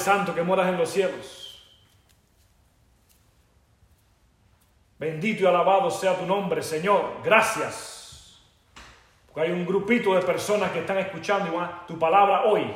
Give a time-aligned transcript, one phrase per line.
[0.00, 1.40] Santo que moras en los cielos.
[4.98, 7.22] Bendito y alabado sea tu nombre, Señor.
[7.24, 8.38] Gracias.
[9.26, 12.70] Porque hay un grupito de personas que están escuchando tu palabra hoy,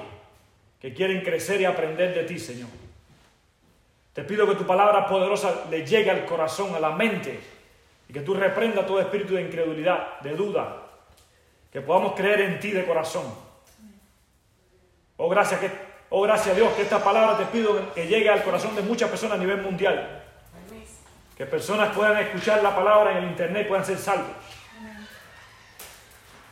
[0.81, 2.71] que quieren crecer y aprender de ti, Señor.
[4.15, 7.41] Te pido que tu palabra poderosa le llegue al corazón, a la mente,
[8.09, 10.83] y que tú reprenda todo espíritu de incredulidad, de duda,
[11.73, 13.25] que podamos creer en ti de corazón.
[15.17, 15.71] Oh, gracias, que,
[16.17, 19.11] oh, gracias a Dios que esta palabra te pido que llegue al corazón de muchas
[19.11, 20.23] personas a nivel mundial.
[21.37, 24.37] Que personas puedan escuchar la palabra en el internet y puedan ser salvos.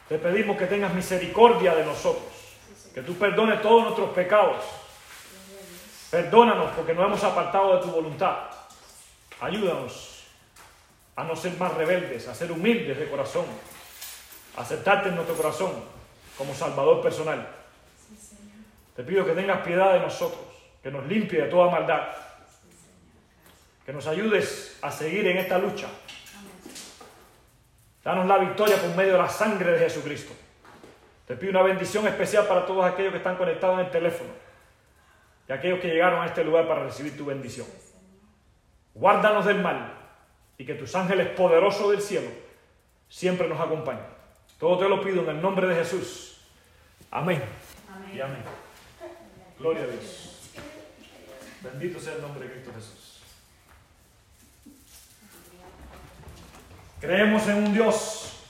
[0.08, 2.24] Te pedimos que tengas misericordia de nosotros,
[2.92, 4.64] que tú perdones todos nuestros pecados.
[6.10, 8.36] Perdónanos porque nos hemos apartado de tu voluntad.
[9.40, 10.24] Ayúdanos
[11.14, 13.44] a no ser más rebeldes, a ser humildes de corazón,
[14.56, 15.72] a aceptarte en nuestro corazón
[16.36, 17.61] como Salvador personal.
[18.96, 20.42] Te pido que tengas piedad de nosotros,
[20.82, 22.08] que nos limpie de toda maldad,
[23.86, 25.88] que nos ayudes a seguir en esta lucha.
[28.04, 30.34] Danos la victoria por medio de la sangre de Jesucristo.
[31.26, 34.30] Te pido una bendición especial para todos aquellos que están conectados en el teléfono
[35.48, 37.66] y aquellos que llegaron a este lugar para recibir tu bendición.
[38.94, 39.94] Guárdanos del mal
[40.58, 42.28] y que tus ángeles poderosos del cielo
[43.08, 44.04] siempre nos acompañen.
[44.58, 46.40] Todo te lo pido en el nombre de Jesús.
[47.10, 47.42] Amén.
[47.92, 48.16] amén.
[48.16, 48.42] Y amén.
[49.62, 50.40] Gloria a Dios.
[51.62, 53.22] Bendito sea el nombre de Cristo Jesús.
[57.00, 58.40] Creemos en un Dios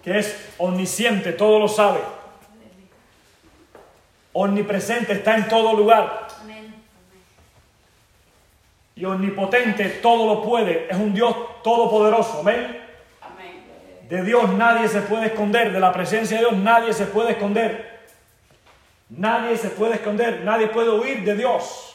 [0.00, 1.98] que es omnisciente, todo lo sabe.
[4.32, 6.28] Omnipresente, está en todo lugar.
[8.94, 10.86] Y omnipotente, todo lo puede.
[10.88, 12.42] Es un Dios todopoderoso.
[12.42, 12.80] Amén.
[14.08, 17.97] De Dios nadie se puede esconder, de la presencia de Dios nadie se puede esconder.
[19.10, 21.94] Nadie se puede esconder, nadie puede huir de Dios.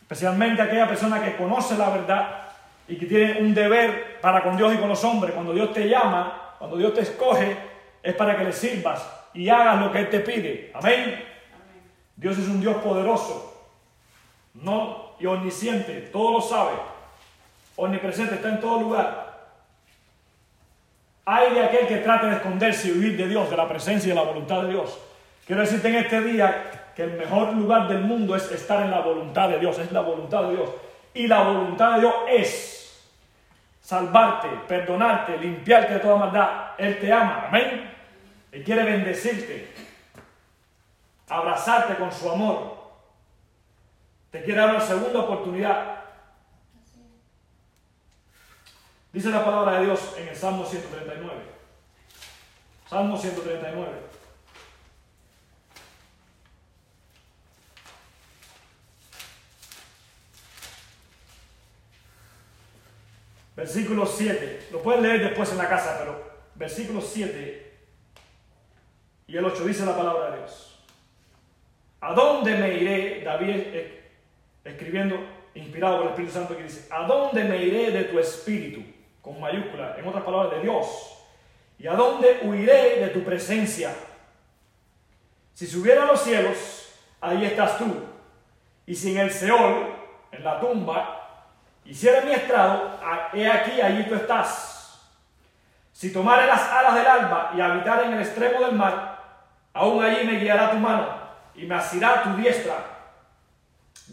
[0.00, 2.42] Especialmente aquella persona que conoce la verdad
[2.88, 5.34] y que tiene un deber para con Dios y con los hombres.
[5.34, 7.56] Cuando Dios te llama, cuando Dios te escoge,
[8.02, 10.70] es para que le sirvas y hagas lo que Él te pide.
[10.74, 11.24] Amén.
[12.16, 13.68] Dios es un Dios poderoso,
[14.54, 16.72] no y omnisciente, todo lo sabe,
[17.76, 19.34] omnipresente, está en todo lugar.
[21.24, 24.10] Hay de aquel que trate de esconderse y huir de Dios, de la presencia y
[24.10, 24.98] de la voluntad de Dios.
[25.46, 29.00] Quiero decirte en este día que el mejor lugar del mundo es estar en la
[29.00, 30.70] voluntad de Dios, es la voluntad de Dios.
[31.12, 33.04] Y la voluntad de Dios es
[33.80, 36.70] salvarte, perdonarte, limpiarte de toda maldad.
[36.78, 37.92] Él te ama, amén.
[38.50, 39.74] Él quiere bendecirte,
[41.28, 42.74] abrazarte con su amor.
[44.30, 46.04] Te quiere dar una segunda oportunidad.
[49.12, 51.34] Dice la palabra de Dios en el Salmo 139.
[52.88, 54.13] Salmo 139.
[63.56, 64.68] Versículo 7.
[64.72, 66.22] Lo pueden leer después en la casa, pero
[66.54, 67.64] versículo 7
[69.26, 70.78] y el 8 dice la palabra de Dios.
[72.00, 73.22] ¿A dónde me iré?
[73.24, 73.62] David
[74.64, 75.18] escribiendo,
[75.54, 78.82] inspirado por el Espíritu Santo, que dice, ¿a dónde me iré de tu espíritu?
[79.22, 80.86] Con mayúscula, en otras palabras, de Dios.
[81.78, 83.94] ¿Y a dónde huiré de tu presencia?
[85.54, 88.04] Si subiera a los cielos, ahí estás tú.
[88.86, 89.94] Y si en el Seol,
[90.30, 91.23] en la tumba,
[91.84, 92.98] hiciera mi estrado,
[93.32, 95.00] he aquí, allí tú estás.
[95.92, 99.18] Si tomare las alas del alba y habitar en el extremo del mar,
[99.72, 101.06] aún allí me guiará tu mano
[101.54, 102.74] y me asirá tu diestra.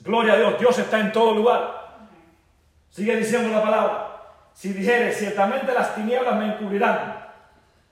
[0.04, 1.82] Gloria a Dios, Dios está en todo lugar.
[2.90, 4.08] Sigue diciendo la palabra.
[4.54, 7.26] Si dijere, ciertamente las tinieblas me encubrirán,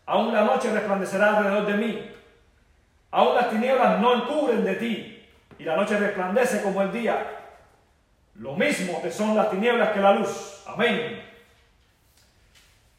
[0.06, 2.12] aún la noche resplandecerá alrededor de mí.
[3.12, 7.39] Aún las tinieblas no encubren de ti, y la noche resplandece como el día.
[8.40, 10.64] Lo mismo que son las tinieblas que la luz.
[10.66, 11.22] Amén.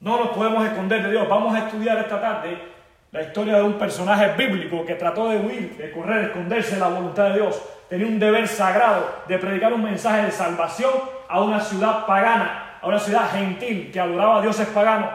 [0.01, 1.27] No nos podemos esconder de Dios.
[1.29, 2.59] Vamos a estudiar esta tarde
[3.11, 6.89] la historia de un personaje bíblico que trató de huir, de correr, esconderse de la
[6.89, 7.61] voluntad de Dios.
[7.89, 10.93] Tenía un deber sagrado de predicar un mensaje de salvación
[11.27, 15.11] a una ciudad pagana, a una ciudad gentil que adoraba a dioses paganos.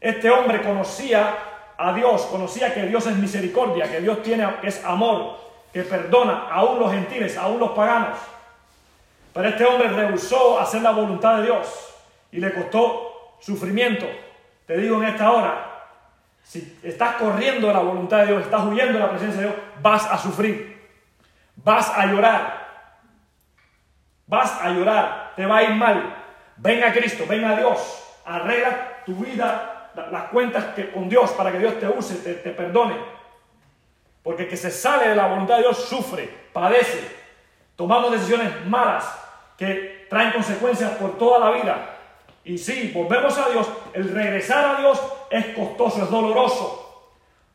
[0.00, 1.34] Este hombre conocía
[1.78, 5.38] a Dios, conocía que Dios es misericordia, que Dios tiene, es amor,
[5.72, 8.18] que perdona aún los gentiles, aún los paganos.
[9.38, 11.94] Pero este hombre rehusó hacer la voluntad de Dios
[12.32, 14.04] y le costó sufrimiento.
[14.66, 15.86] Te digo en esta hora,
[16.42, 19.60] si estás corriendo de la voluntad de Dios, estás huyendo de la presencia de Dios,
[19.80, 20.90] vas a sufrir,
[21.54, 22.66] vas a llorar,
[24.26, 26.16] vas a llorar, te va a ir mal.
[26.56, 31.52] Ven a Cristo, ven a Dios, arregla tu vida, las cuentas que, con Dios para
[31.52, 32.96] que Dios te use, te, te perdone.
[34.20, 37.18] Porque el que se sale de la voluntad de Dios sufre, padece.
[37.76, 39.26] Tomamos decisiones malas
[39.58, 41.96] que traen consecuencias por toda la vida.
[42.44, 47.10] Y si volvemos a Dios, el regresar a Dios es costoso, es doloroso.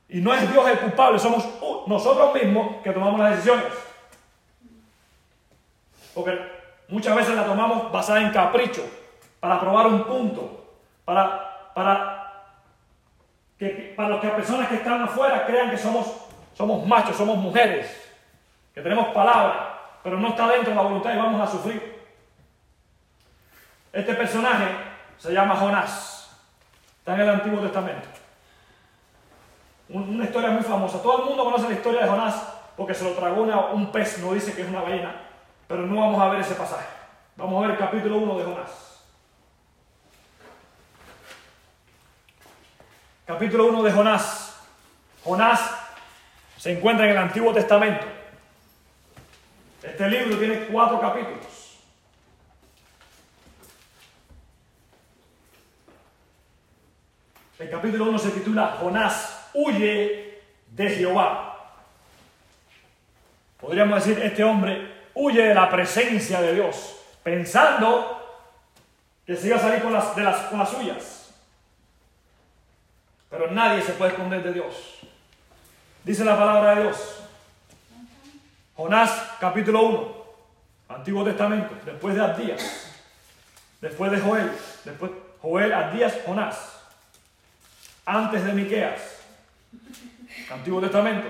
[0.10, 1.48] Y no es Dios el culpable, somos
[1.88, 3.66] nosotros mismos que tomamos las decisiones.
[6.14, 6.38] Porque
[6.90, 8.84] muchas veces la tomamos basada en capricho,
[9.40, 10.66] para probar un punto,
[11.06, 12.44] para, para,
[13.58, 16.06] que, para que personas que están afuera crean que somos,
[16.54, 18.12] somos machos, somos mujeres,
[18.76, 21.93] que tenemos palabra, pero no está dentro de la voluntad y vamos a sufrir.
[23.94, 24.66] Este personaje
[25.20, 26.36] se llama Jonás,
[26.98, 28.08] está en el Antiguo Testamento.
[29.90, 31.00] Una historia muy famosa.
[31.02, 32.36] Todo el mundo conoce la historia de Jonás
[32.76, 35.14] porque se lo tragó un pez, no dice que es una ballena,
[35.68, 36.88] pero no vamos a ver ese pasaje.
[37.36, 38.94] Vamos a ver el capítulo 1 de Jonás.
[43.26, 44.56] capítulo 1 de Jonás.
[45.24, 45.62] Jonás
[46.58, 48.06] se encuentra en el Antiguo Testamento.
[49.82, 51.53] Este libro tiene cuatro capítulos.
[57.64, 61.78] El capítulo 1 se titula Jonás huye de Jehová.
[63.58, 68.20] Podríamos decir, este hombre huye de la presencia de Dios, pensando
[69.26, 71.34] que se iba a salir con las, de las, con las suyas.
[73.30, 75.00] Pero nadie se puede esconder de Dios.
[76.04, 77.24] Dice la palabra de Dios.
[78.76, 80.26] Jonás capítulo 1,
[80.90, 82.92] Antiguo Testamento, después de Abdías,
[83.80, 84.52] después de Joel,
[84.84, 85.12] después
[85.42, 86.73] Joel, Abdías, Jonás,
[88.06, 89.22] antes de Miqueas,
[90.52, 91.28] Antiguo Testamento.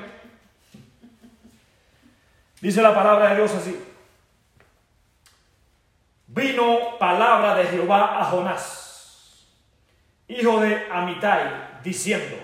[2.62, 3.78] Dice la palabra de Dios así.
[6.28, 9.46] Vino palabra de Jehová a Jonás,
[10.28, 12.38] hijo de Amitai, diciendo.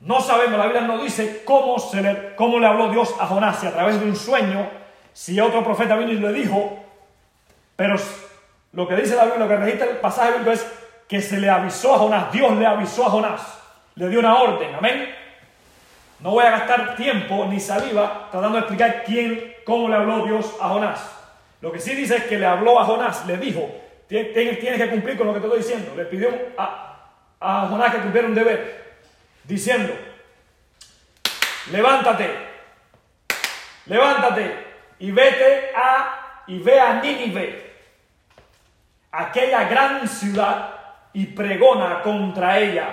[0.00, 3.60] No sabemos, la Biblia no dice cómo, se le, cómo le habló Dios a Jonás,
[3.60, 4.68] si a través de un sueño,
[5.12, 6.84] si otro profeta vino y le dijo,
[7.76, 7.94] pero
[8.72, 10.66] lo que dice la Biblia, lo que registra el pasaje bíblico es
[11.12, 13.42] que se le avisó a Jonás, Dios le avisó a Jonás,
[13.96, 15.14] le dio una orden, amén.
[16.20, 20.56] No voy a gastar tiempo ni saliva tratando de explicar quién, cómo le habló Dios
[20.58, 21.14] a Jonás.
[21.60, 23.70] Lo que sí dice es que le habló a Jonás, le dijo,
[24.08, 25.92] tienes que cumplir con lo que te estoy diciendo.
[25.94, 28.94] Le pidió a, Jonás que cumpliera un deber,
[29.44, 29.92] diciendo,
[31.70, 32.30] levántate,
[33.84, 34.66] levántate
[34.98, 37.70] y vete a, y ve a Nínive,
[39.10, 40.78] aquella gran ciudad,
[41.12, 42.86] y pregona contra ella,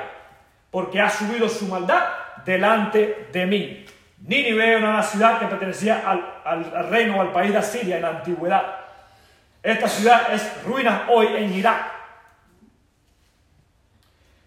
[0.71, 2.03] porque ha subido su maldad
[2.45, 3.85] delante de mí.
[4.25, 8.09] Nínive era una ciudad que pertenecía al, al reino, al país de Asiria en la
[8.09, 8.79] antigüedad.
[9.61, 11.99] Esta ciudad es ruina hoy en Irak.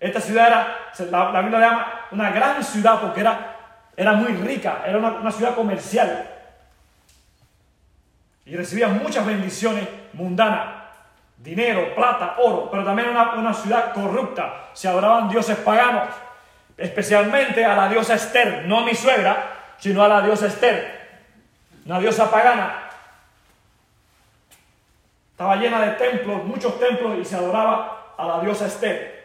[0.03, 0.79] Esta ciudad era,
[1.13, 3.57] la, Biblia la llama una gran ciudad porque era,
[3.97, 6.29] era muy rica, era una, ciudad comercial.
[8.45, 10.82] Y recibía muchas bendiciones mundanas,
[11.43, 14.69] dinero, plata, oro, pero también una, una ciudad corrupta.
[14.73, 16.09] Se adoraban dioses paganos,
[16.77, 21.11] especialmente a la diosa Esther, no a mi suegra, sino a la diosa Esther,
[21.85, 22.89] una diosa pagana.
[25.33, 29.23] Estaba llena de templos, muchos templos, y se adoraba a la diosa Esther.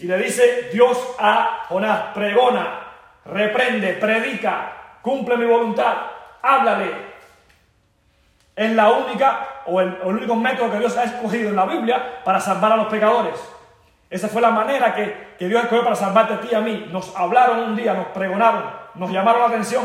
[0.00, 2.80] Y le dice Dios a Jonás, pregona,
[3.26, 5.94] reprende, predica, cumple mi voluntad,
[6.42, 7.10] háblale.
[8.56, 12.40] Es la única o el, único método que Dios ha escogido en la Biblia para
[12.40, 13.34] salvar a los pecadores.
[14.08, 16.88] Esa fue la manera que, que Dios escogió para salvarte a ti y a mí.
[16.90, 18.64] Nos hablaron un día, nos pregonaron,
[18.94, 19.84] nos llamaron la atención.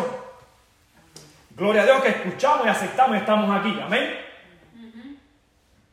[1.51, 3.79] Gloria a Dios que escuchamos y aceptamos y estamos aquí.
[3.83, 4.25] Amén.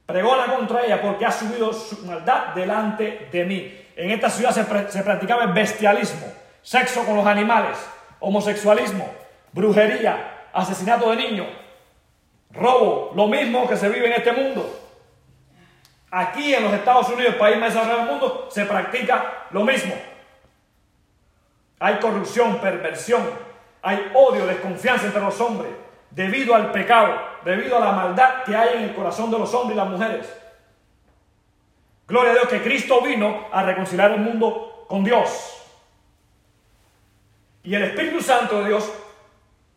[0.07, 3.83] Pregona contra ella porque ha subido su maldad delante de mí.
[3.97, 6.27] En esta ciudad se, practicaba el bestialismo,
[6.62, 7.79] sexo con los animales,
[8.21, 9.09] homosexualismo,
[9.53, 11.47] brujería, asesinato de niños,
[12.53, 14.81] robo, lo mismo que se vive en este mundo.
[16.11, 19.95] Aquí en los Estados Unidos, el país más desarrollado del mundo, se practica lo mismo.
[21.79, 23.23] Hay corrupción, perversión,
[23.81, 25.73] hay odio, desconfianza entre los hombres,
[26.11, 29.75] debido al pecado, debido a la maldad que hay en el corazón de los hombres
[29.75, 30.43] y las mujeres.
[32.07, 35.63] Gloria a Dios que Cristo vino a reconciliar el mundo con Dios.
[37.65, 38.93] Y el Espíritu Santo de Dios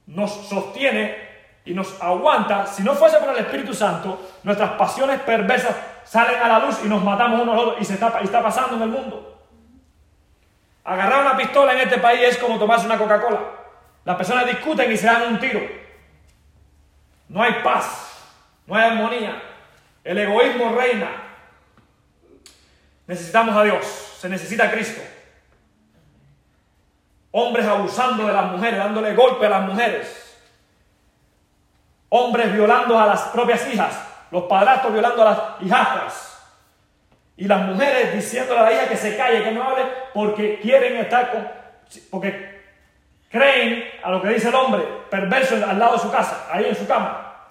[0.08, 1.25] nos sostiene
[1.66, 2.68] y nos aguanta.
[2.68, 6.88] Si no fuese por el Espíritu Santo, nuestras pasiones perversas salen a la luz y
[6.88, 9.44] nos matamos unos a otros y, se está, y está pasando en el mundo.
[10.84, 13.40] Agarrar una pistola en este país es como tomarse una Coca-Cola.
[14.06, 15.60] Las personas discuten y se dan un tiro.
[17.28, 18.22] No hay paz,
[18.68, 19.42] no hay armonía.
[20.04, 21.10] El egoísmo reina.
[23.08, 23.86] Necesitamos a Dios,
[24.20, 25.02] se necesita a Cristo.
[27.32, 30.25] Hombres abusando de las mujeres, dándole golpe a las mujeres.
[32.10, 34.00] Hombres violando a las propias hijas.
[34.32, 36.32] Los padrastros violando a las hijastras.
[37.38, 39.84] Y las mujeres diciéndole a la hija que se calle, que no hable,
[40.14, 41.48] porque quieren estar con.
[42.10, 42.64] Porque
[43.30, 46.76] creen a lo que dice el hombre, perverso al lado de su casa, ahí en
[46.76, 47.50] su cama.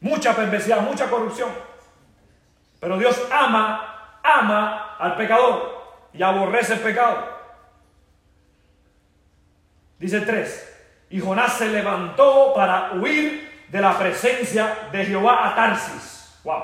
[0.00, 1.50] Mucha perversidad, mucha corrupción.
[2.78, 7.36] Pero Dios ama, ama al pecador y aborrece el pecado.
[9.98, 10.75] Dice 3.
[11.10, 16.40] Y Jonás se levantó para huir de la presencia de Jehová a Tarsis.
[16.44, 16.62] Wow.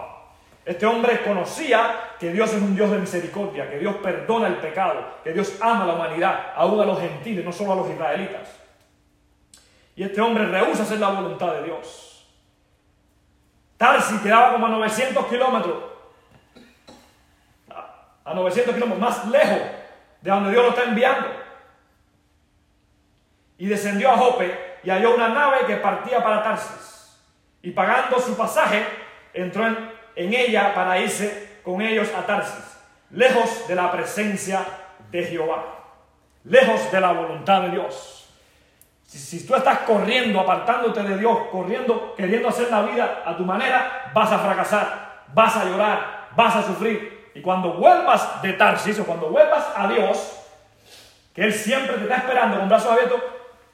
[0.64, 5.18] Este hombre conocía que Dios es un Dios de misericordia, que Dios perdona el pecado,
[5.24, 8.48] que Dios ama a la humanidad, aún a los gentiles, no solo a los israelitas.
[9.96, 12.28] Y este hombre rehúsa hacer la voluntad de Dios.
[13.76, 15.76] Tarsis quedaba como a 900 kilómetros,
[18.24, 19.58] a 900 kilómetros más lejos
[20.20, 21.26] de donde Dios lo está enviando.
[23.62, 27.16] Y descendió a Jope y halló una nave que partía para Tarsis.
[27.62, 28.84] Y pagando su pasaje,
[29.32, 29.64] entró
[30.16, 32.76] en ella para irse con ellos a Tarsis,
[33.12, 34.66] lejos de la presencia
[35.12, 35.64] de Jehová,
[36.42, 38.28] lejos de la voluntad de Dios.
[39.04, 44.10] Si, tú estás corriendo, apartándote de Dios, corriendo, queriendo hacer la vida a tu manera,
[44.12, 47.30] vas a fracasar, vas a llorar, vas a sufrir.
[47.32, 50.40] Y cuando vuelvas de Tarsis o cuando vuelvas a Dios,
[51.32, 53.22] que Él siempre te está esperando con brazos abiertos,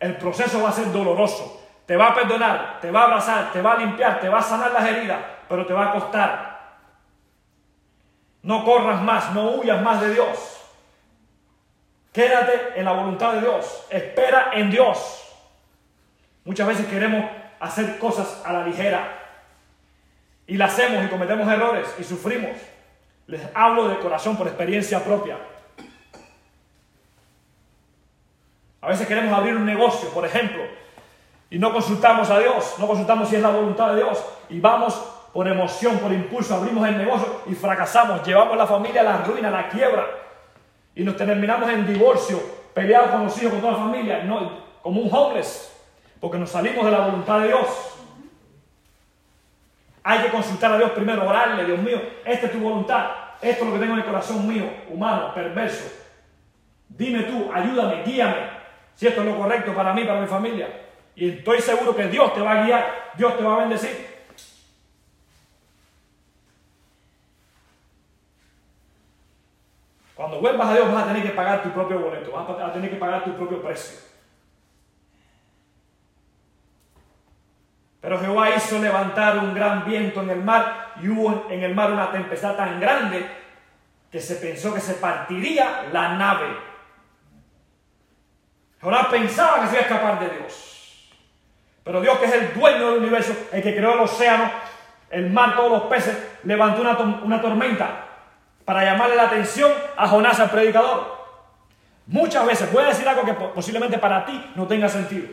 [0.00, 1.66] el proceso va a ser doloroso.
[1.86, 4.42] Te va a perdonar, te va a abrazar, te va a limpiar, te va a
[4.42, 6.58] sanar las heridas, pero te va a costar.
[8.42, 10.60] No corras más, no huyas más de Dios.
[12.12, 13.86] Quédate en la voluntad de Dios.
[13.90, 15.24] Espera en Dios.
[16.44, 17.24] Muchas veces queremos
[17.60, 19.18] hacer cosas a la ligera
[20.46, 22.56] y la hacemos y cometemos errores y sufrimos.
[23.26, 25.36] Les hablo de corazón por experiencia propia.
[28.80, 30.62] A veces queremos abrir un negocio, por ejemplo,
[31.50, 34.94] y no consultamos a Dios, no consultamos si es la voluntad de Dios y vamos
[35.32, 39.48] por emoción, por impulso, abrimos el negocio y fracasamos, llevamos la familia a la ruina,
[39.48, 40.06] a la quiebra
[40.94, 42.40] y nos terminamos en divorcio,
[42.74, 44.50] peleados con los hijos, con toda la familia, no,
[44.82, 45.74] como un homeless,
[46.20, 47.66] porque nos salimos de la voluntad de Dios.
[50.02, 53.70] Hay que consultar a Dios primero, orarle, Dios mío, esta es tu voluntad, esto es
[53.70, 55.88] lo que tengo en el corazón mío, humano, perverso.
[56.88, 58.57] Dime tú, ayúdame, guíame,
[58.98, 60.68] si esto es lo correcto para mí, para mi familia.
[61.14, 64.08] Y estoy seguro que Dios te va a guiar, Dios te va a bendecir.
[70.16, 72.90] Cuando vuelvas a Dios vas a tener que pagar tu propio boleto, vas a tener
[72.90, 74.00] que pagar tu propio precio.
[78.00, 81.92] Pero Jehová hizo levantar un gran viento en el mar y hubo en el mar
[81.92, 83.24] una tempestad tan grande
[84.10, 86.77] que se pensó que se partiría la nave.
[88.80, 91.10] Jehová pensaba que se iba a escapar de Dios.
[91.82, 94.50] Pero Dios, que es el dueño del universo, el que creó el océano,
[95.10, 98.04] el mar, todos los peces, levantó una, una tormenta
[98.64, 101.16] para llamarle la atención a Jonás, al predicador.
[102.06, 105.28] Muchas veces, voy a decir algo que posiblemente para ti no tenga sentido,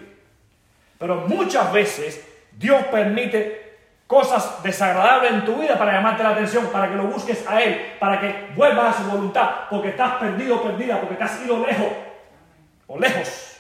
[0.98, 6.90] pero muchas veces Dios permite cosas desagradables en tu vida para llamarte la atención, para
[6.90, 11.00] que lo busques a Él, para que vuelvas a su voluntad, porque estás perdido perdida,
[11.00, 11.88] porque te has ido lejos
[12.88, 13.58] o lejos.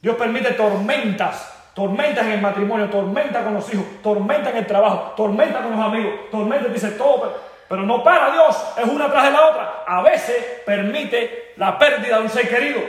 [0.00, 5.14] Dios permite tormentas, tormentas en el matrimonio, tormenta con los hijos, tormenta en el trabajo,
[5.16, 9.30] tormenta con los amigos, tormenta, dice todo, pero no para Dios, es una tras de
[9.30, 9.84] la otra.
[9.86, 12.80] A veces permite la pérdida de un ser querido,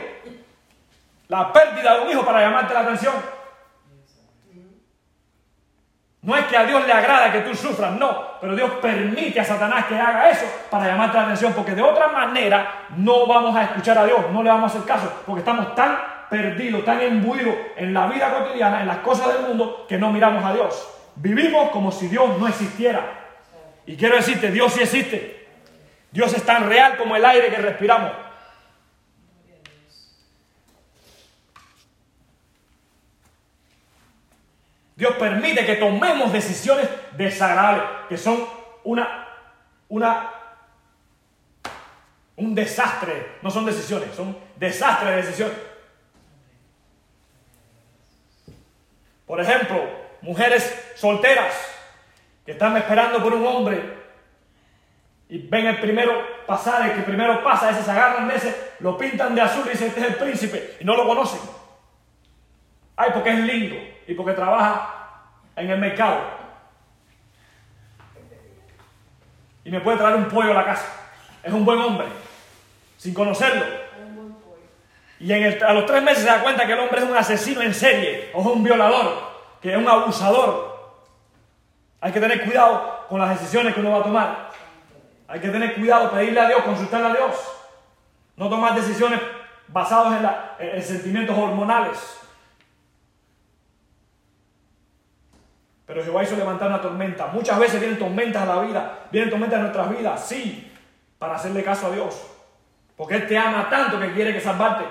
[1.28, 3.14] la pérdida de un hijo para llamarte la atención.
[6.26, 9.44] No es que a Dios le agrada que tú sufras, no, pero Dios permite a
[9.44, 13.62] Satanás que haga eso para llamarte la atención, porque de otra manera no vamos a
[13.62, 15.96] escuchar a Dios, no le vamos a hacer caso, porque estamos tan
[16.28, 20.44] perdidos, tan imbuidos en la vida cotidiana, en las cosas del mundo, que no miramos
[20.44, 20.88] a Dios.
[21.14, 23.02] Vivimos como si Dios no existiera.
[23.86, 25.46] Y quiero decirte, Dios sí existe.
[26.10, 28.10] Dios es tan real como el aire que respiramos.
[34.96, 38.46] Dios permite que tomemos decisiones desagradables, que son
[38.82, 39.28] una,
[39.90, 40.30] una,
[42.36, 43.36] un desastre.
[43.42, 45.56] No son decisiones, son desastres de decisiones.
[49.26, 49.84] Por ejemplo,
[50.22, 51.54] mujeres solteras
[52.46, 53.96] que están esperando por un hombre
[55.28, 59.34] y ven el primero pasar, el que primero pasa, ese se agarran ese, lo pintan
[59.34, 61.40] de azul y dicen este es el príncipe y no lo conocen.
[62.96, 65.06] Ay, porque es lindo y porque trabaja
[65.56, 66.20] en el mercado.
[69.64, 70.86] Y me puede traer un pollo a la casa.
[71.42, 72.06] Es un buen hombre,
[72.96, 73.64] sin conocerlo.
[75.18, 77.72] Y a los tres meses se da cuenta que el hombre es un asesino en
[77.74, 79.18] serie, o es un violador,
[79.60, 80.76] que es un abusador.
[82.00, 84.50] Hay que tener cuidado con las decisiones que uno va a tomar.
[85.26, 87.34] Hay que tener cuidado, pedirle a Dios, consultarle a Dios.
[88.36, 89.20] No tomar decisiones
[89.68, 90.20] basadas
[90.58, 92.25] en, en sentimientos hormonales.
[95.86, 97.28] Pero Jehová hizo levantar una tormenta.
[97.28, 100.72] Muchas veces vienen tormentas a la vida, vienen tormentas a nuestras vidas, sí,
[101.18, 102.26] para hacerle caso a Dios.
[102.96, 104.84] Porque Él te ama tanto que quiere que salvarte.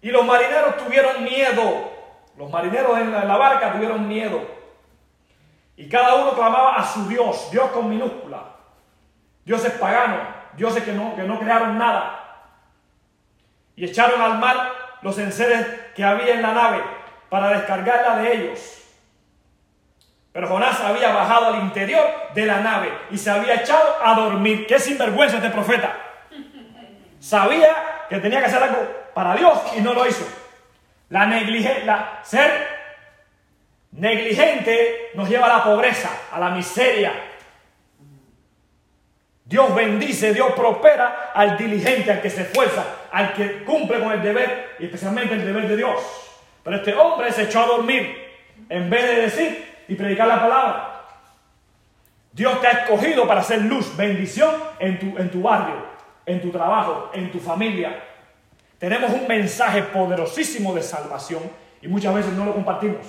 [0.00, 1.92] Y los marineros tuvieron miedo.
[2.36, 4.40] Los marineros en la, barca tuvieron miedo.
[5.76, 8.44] Y cada uno clamaba a su Dios, Dios con minúscula.
[9.44, 10.20] Dios es pagano,
[10.56, 12.54] dioses que no, que no crearon nada.
[13.76, 16.97] Y echaron al mar los enseres que había en la nave
[17.28, 18.78] para descargarla de ellos.
[20.32, 24.66] Pero Jonás había bajado al interior de la nave y se había echado a dormir.
[24.66, 25.96] Qué sinvergüenza este profeta.
[27.18, 28.78] Sabía que tenía que hacer algo
[29.14, 30.24] para Dios y no lo hizo.
[31.08, 32.68] La negligencia, ser
[33.92, 37.12] negligente nos lleva a la pobreza, a la miseria.
[39.44, 44.22] Dios bendice, Dios prospera al diligente, al que se esfuerza, al que cumple con el
[44.22, 46.27] deber y especialmente el deber de Dios.
[46.68, 48.14] Pero este hombre se echó a dormir
[48.68, 51.02] en vez de decir y predicar la palabra.
[52.30, 55.76] Dios te ha escogido para hacer luz, bendición en tu, en tu barrio,
[56.26, 58.04] en tu trabajo, en tu familia.
[58.78, 61.40] Tenemos un mensaje poderosísimo de salvación
[61.80, 63.06] y muchas veces no lo compartimos.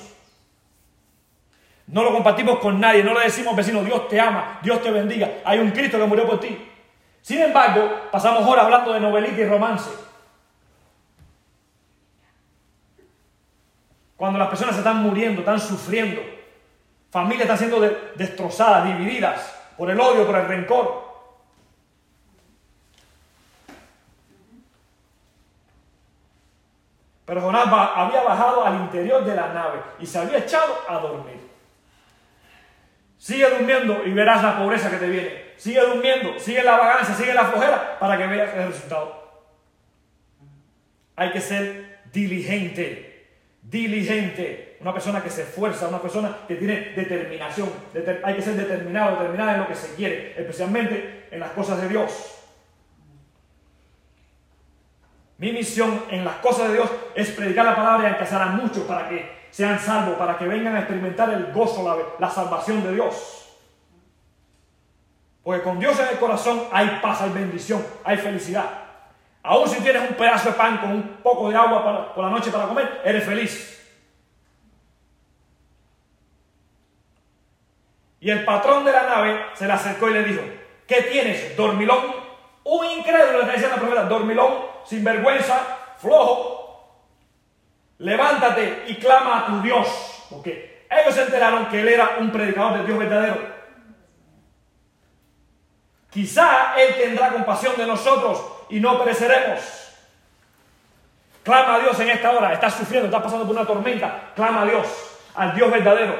[1.87, 5.39] No lo compartimos con nadie, no le decimos vecino, Dios te ama, Dios te bendiga,
[5.43, 6.57] hay un Cristo que murió por ti.
[7.21, 9.89] Sin embargo, pasamos horas hablando de novelita y romance.
[14.19, 16.21] Cuando las personas se están muriendo, están sufriendo,
[17.09, 17.79] familias están siendo
[18.15, 21.07] destrozadas, divididas por el odio, por el rencor.
[27.23, 31.39] Pero Jonás había bajado al interior de la nave y se había echado a dormir.
[33.17, 35.53] Sigue durmiendo y verás la pobreza que te viene.
[35.55, 39.47] Sigue durmiendo, sigue la vagancia, sigue la flojera para que veas el resultado.
[41.15, 43.08] Hay que ser diligente
[43.69, 47.69] diligente, una persona que se esfuerza, una persona que tiene determinación.
[48.23, 51.89] hay que ser determinado, determinada en lo que se quiere, especialmente en las cosas de
[51.89, 52.35] Dios.
[55.37, 58.83] Mi misión en las cosas de Dios es predicar la palabra y alcanzar a muchos
[58.83, 62.93] para que sean salvos, para que vengan a experimentar el gozo, la, la salvación de
[62.93, 63.57] Dios.
[65.43, 68.88] Porque con Dios en el corazón hay paz, hay bendición, hay felicidad.
[69.43, 72.51] Aún si tienes un pedazo de pan con un poco de agua por la noche
[72.51, 73.75] para comer, eres feliz.
[78.19, 80.41] Y el patrón de la nave se le acercó y le dijo,
[80.85, 82.13] ¿qué tienes, dormilón?
[82.65, 87.05] Un incrédulo le está diciendo la profeta, dormilón, sinvergüenza, flojo.
[87.99, 89.87] Levántate y clama a tu Dios.
[90.29, 93.59] Porque ellos se enteraron que él era un predicador de Dios verdadero.
[96.09, 99.59] Quizá Él tendrá compasión de nosotros y no pereceremos.
[101.43, 102.53] Clama a Dios en esta hora.
[102.53, 104.31] Estás sufriendo, estás pasando por una tormenta.
[104.35, 104.87] Clama a Dios,
[105.35, 106.15] al Dios verdadero.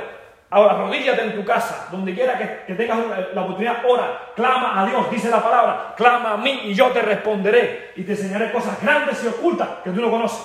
[0.51, 2.35] Ahora, rodíllate en tu casa, donde quiera
[2.65, 2.97] que, tengas
[3.35, 7.03] la oportunidad, ora, clama a Dios, dice la palabra, clama a mí y yo te
[7.03, 10.41] responderé y te enseñaré cosas grandes y ocultas que tú no conoces.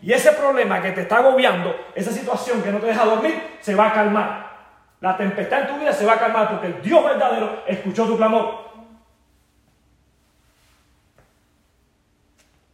[0.00, 3.74] Y ese problema que te está agobiando, esa situación que no te deja dormir, se
[3.74, 4.48] va a calmar.
[5.00, 8.16] La tempestad en tu vida se va a calmar porque el Dios verdadero escuchó tu
[8.16, 8.67] clamor.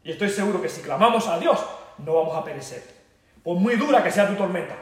[0.04, 1.58] Y estoy seguro que si clamamos a Dios,
[1.98, 2.82] no vamos a perecer.
[3.42, 4.76] Por muy dura que sea tu tormenta,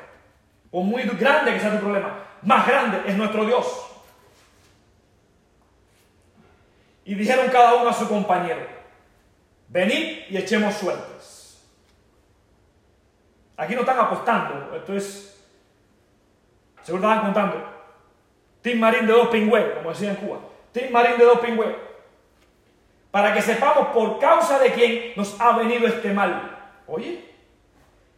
[0.71, 3.67] por muy grande que sea tu problema, más grande es nuestro Dios.
[7.05, 8.67] Y dijeron cada uno a su compañero,
[9.69, 11.65] venid y echemos suertes.
[13.57, 15.41] Aquí no están apostando, esto es,
[16.83, 17.73] seguro estaban contando.
[18.61, 20.39] Tim Marín de dos pingües, como decía en Cuba.
[20.73, 21.69] Tim Marín de dos pingües
[23.13, 26.59] para que sepamos por causa de quién nos ha venido este mal.
[26.89, 27.23] Oye,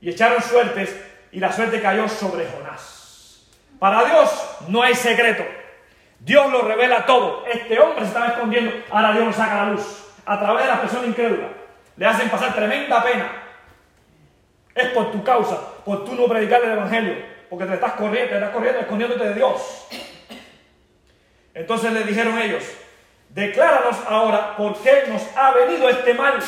[0.01, 0.97] y echaron suertes
[1.33, 3.51] y la suerte cayó sobre Jonás.
[3.79, 4.31] Para Dios
[4.69, 5.45] no hay secreto.
[6.21, 7.45] Dios lo revela todo.
[7.45, 10.05] Este hombre se estaba escondiendo, ahora Dios lo saca a la luz.
[10.25, 11.49] A través de la persona incrédula.
[11.97, 13.31] Le hacen pasar tremenda pena.
[14.75, 17.17] Es por tu causa, por tu no predicar el Evangelio.
[17.51, 19.89] Porque te estás corriendo, te estás corriendo, escondiéndote de Dios.
[21.53, 22.65] Entonces le dijeron ellos,
[23.35, 26.39] Decláranos ahora por qué nos ha venido este mal.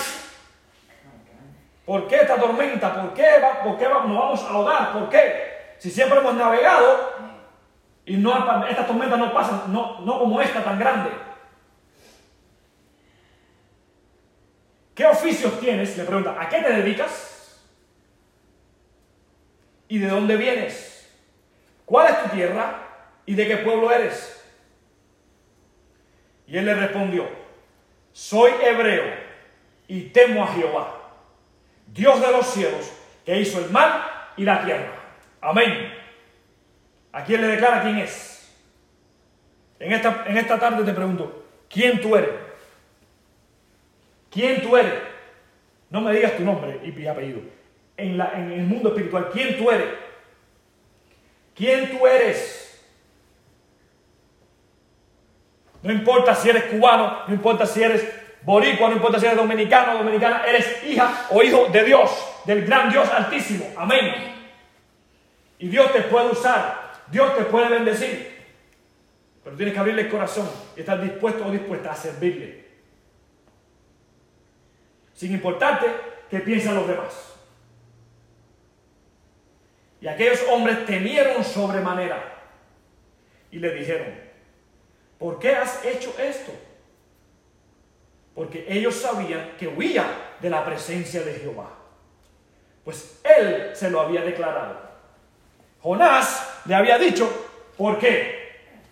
[1.85, 3.03] ¿Por qué esta tormenta?
[3.03, 3.27] ¿Por qué,
[3.65, 4.93] por qué nos vamos a ahogar?
[4.93, 5.75] ¿Por qué?
[5.79, 7.13] Si siempre hemos navegado
[8.05, 8.33] y no,
[8.69, 11.11] estas tormentas no pasan, no, no como esta tan grande.
[14.95, 15.97] ¿qué oficios tienes?
[15.97, 17.61] Le pregunta, ¿a qué te dedicas?
[19.89, 21.09] ¿Y de dónde vienes?
[21.85, 22.83] ¿Cuál es tu tierra?
[23.27, 24.36] ¿Y de qué pueblo eres?
[26.47, 27.29] Y él le respondió,
[28.13, 29.05] soy hebreo
[29.89, 31.13] y temo a Jehová,
[31.89, 32.93] Dios de los cielos,
[33.25, 34.93] que hizo el mar y la tierra.
[35.41, 35.93] Amén.
[37.13, 38.55] ¿A quién le declara quién es?
[39.79, 42.31] En esta, en esta tarde te pregunto, ¿quién tú eres?
[44.31, 44.95] ¿Quién tú eres?
[45.91, 47.41] No me digas tu nombre y apellido.
[47.97, 49.89] En, la, en el mundo espiritual, ¿quién tú eres?
[51.55, 52.66] ¿Quién tú eres?
[55.87, 58.05] No importa si eres cubano, no importa si eres
[58.43, 62.11] boricua, no importa si eres dominicano o dominicana, eres hija o hijo de Dios,
[62.45, 63.73] del gran Dios altísimo.
[63.77, 64.35] Amén.
[65.61, 68.35] Y Dios te puede usar, Dios te puede bendecir.
[69.45, 72.67] Pero tienes que abrirle el corazón y estar dispuesto o dispuesta a servirle.
[75.15, 75.87] Sin importarte
[76.29, 77.33] qué piensan los demás.
[80.01, 82.41] Y aquellos hombres temieron sobremanera
[83.53, 84.26] y le dijeron,
[85.19, 86.53] ¿Por qué has hecho esto?
[88.35, 90.05] Porque ellos sabían que huía
[90.41, 91.71] de la presencia de Jehová.
[92.85, 94.79] Pues él se lo había declarado.
[95.81, 97.29] Jonás le había dicho,
[97.77, 98.47] ¿por qué?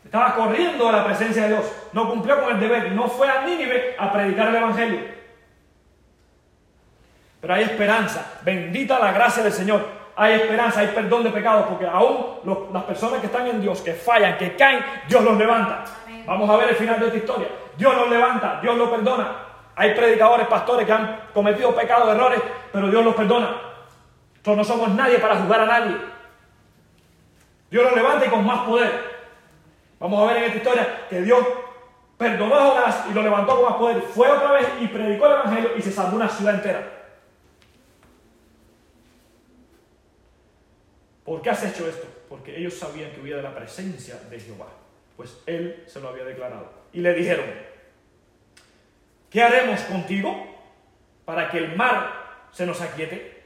[0.05, 1.65] Estaba corriendo de la presencia de Dios.
[1.93, 2.93] No cumplió con el deber.
[2.93, 5.01] No fue a Nínive a predicar el Evangelio.
[7.41, 8.39] Pero hay esperanza.
[8.43, 9.85] Bendita la gracia del Señor.
[10.17, 11.67] Hay esperanza, hay perdón de pecados.
[11.67, 15.85] Porque aún las personas que están en Dios, que fallan, que caen, Dios los levanta.
[16.27, 17.49] Vamos a ver el final de esta historia.
[17.77, 19.37] Dios los levanta, Dios los perdona.
[19.77, 22.41] Hay predicadores, pastores que han cometido pecados, errores,
[22.73, 23.57] pero Dios los perdona.
[24.37, 25.97] Nosotros no somos nadie para juzgar a nadie.
[27.71, 29.15] Dios los levanta y con más poder.
[29.99, 31.45] Vamos a ver en esta historia que Dios
[32.17, 34.03] perdonó a Jonás y lo levantó con más poder.
[34.03, 36.91] Fue otra vez y predicó el Evangelio y se salvó una ciudad entera.
[41.25, 42.07] ¿Por qué has hecho esto?
[42.29, 44.67] Porque ellos sabían que huía de la presencia de Jehová
[45.17, 46.71] pues él se lo había declarado.
[46.93, 47.47] Y le dijeron,
[49.31, 50.47] ¿qué haremos contigo
[51.25, 53.43] para que el mar se nos aquiete?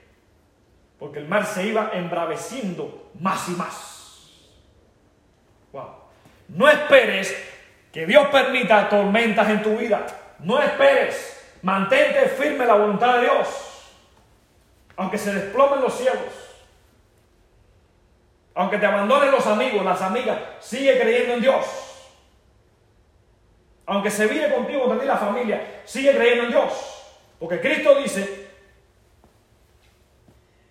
[0.98, 4.30] Porque el mar se iba embraveciendo más y más.
[5.72, 5.90] Wow.
[6.48, 7.36] No esperes
[7.92, 10.06] que Dios permita tormentas en tu vida.
[10.40, 11.34] No esperes.
[11.62, 13.48] Mantente firme la voluntad de Dios.
[14.96, 16.47] Aunque se desplomen los cielos
[18.58, 21.64] aunque te abandonen los amigos, las amigas, sigue creyendo en Dios.
[23.86, 26.72] Aunque se vive contigo, contra la familia, sigue creyendo en Dios.
[27.38, 28.48] Porque Cristo dice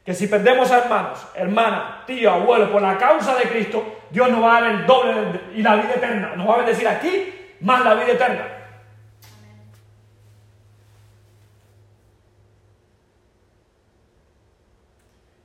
[0.03, 4.43] que si perdemos a hermanos, hermanas, tío, abuelo, por la causa de Cristo, Dios nos
[4.43, 6.35] va a dar el doble y la vida eterna.
[6.35, 8.47] Nos va a bendecir aquí más la vida eterna.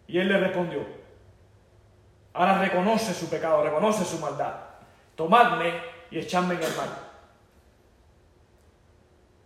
[0.08, 1.01] Y él le respondió,
[2.34, 4.54] Ahora reconoce su pecado, reconoce su maldad.
[5.14, 5.74] Tomadme
[6.10, 6.88] y echadme en el mar.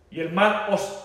[0.09, 1.03] Y el mar os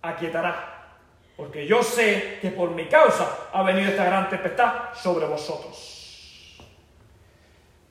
[0.00, 0.96] aquietará.
[1.36, 6.58] Porque yo sé que por mi causa ha venido esta gran tempestad sobre vosotros.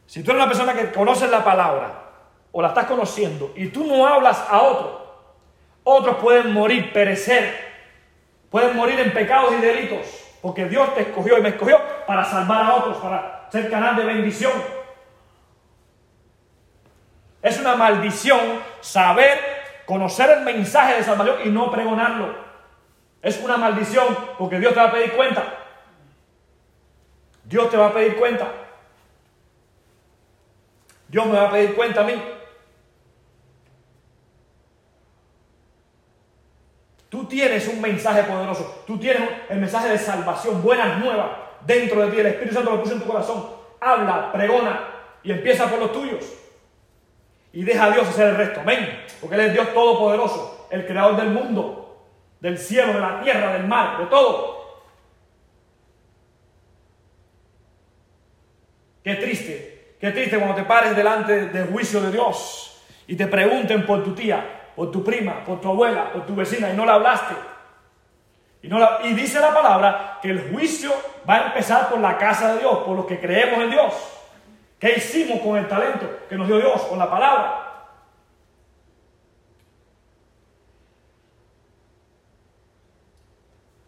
[0.06, 2.04] Si tú eres una persona que conoces la palabra
[2.52, 5.00] o la estás conociendo y tú no hablas a otro,
[5.84, 7.70] otros pueden morir, perecer,
[8.50, 11.80] pueden morir en pecados y delitos porque Dios te escogió y me escogió
[12.10, 14.52] para salvar a otros, para ser canal de bendición.
[17.40, 18.40] Es una maldición
[18.82, 19.38] saber,
[19.86, 22.34] conocer el mensaje de salvación y no pregonarlo.
[23.22, 24.08] Es una maldición
[24.40, 25.44] porque Dios te va a pedir cuenta.
[27.44, 28.48] Dios te va a pedir cuenta.
[31.10, 32.24] Dios me va a pedir cuenta a mí.
[37.08, 38.84] Tú tienes un mensaje poderoso.
[38.88, 42.20] Tú tienes el mensaje de salvación, buenas nuevas dentro de ti.
[42.20, 43.50] El Espíritu Santo lo puso en tu corazón.
[43.80, 44.88] Habla, pregona
[45.24, 46.26] y empieza por los tuyos.
[47.52, 48.62] Y deja a Dios hacer el resto.
[48.62, 49.06] Amén.
[49.20, 52.06] Porque Él es Dios todopoderoso, el creador del mundo,
[52.40, 54.60] del cielo, de la tierra, del mar, de todo.
[59.04, 63.86] Qué triste, qué triste cuando te pares delante del juicio de Dios y te pregunten
[63.86, 66.94] por tu tía, por tu prima, por tu abuela, por tu vecina y no la
[66.96, 67.34] hablaste.
[68.62, 70.92] Y, dice la palabra que el juicio
[71.28, 73.94] va a empezar por la casa de Dios, por los que creemos en Dios.
[74.78, 77.66] ¿Qué hicimos con el talento que nos dio Dios, con la palabra?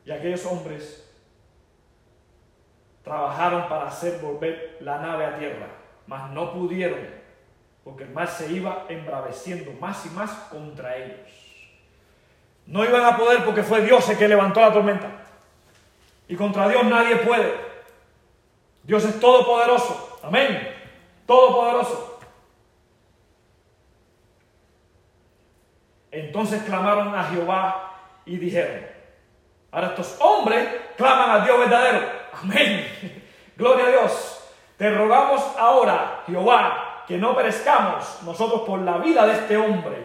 [0.06, 1.10] Y aquellos hombres
[3.04, 5.68] trabajaron para hacer volver la nave a tierra,
[6.08, 7.22] mas no pudieron
[7.84, 11.41] porque el mar se iba embraveciendo más y más contra ellos.
[12.66, 15.08] No iban a poder porque fue Dios el que levantó la tormenta.
[16.28, 17.54] Y contra Dios nadie puede.
[18.84, 20.20] Dios es todopoderoso.
[20.24, 20.74] Amén.
[21.26, 22.20] Todopoderoso.
[26.12, 27.94] Entonces clamaron a Jehová
[28.26, 28.86] y dijeron,
[29.72, 32.00] ahora estos hombres claman al Dios verdadero.
[32.42, 33.24] Amén.
[33.56, 34.50] Gloria a Dios.
[34.78, 39.98] Te rogamos ahora, Jehová, que no perezcamos nosotros por la vida de este hombre,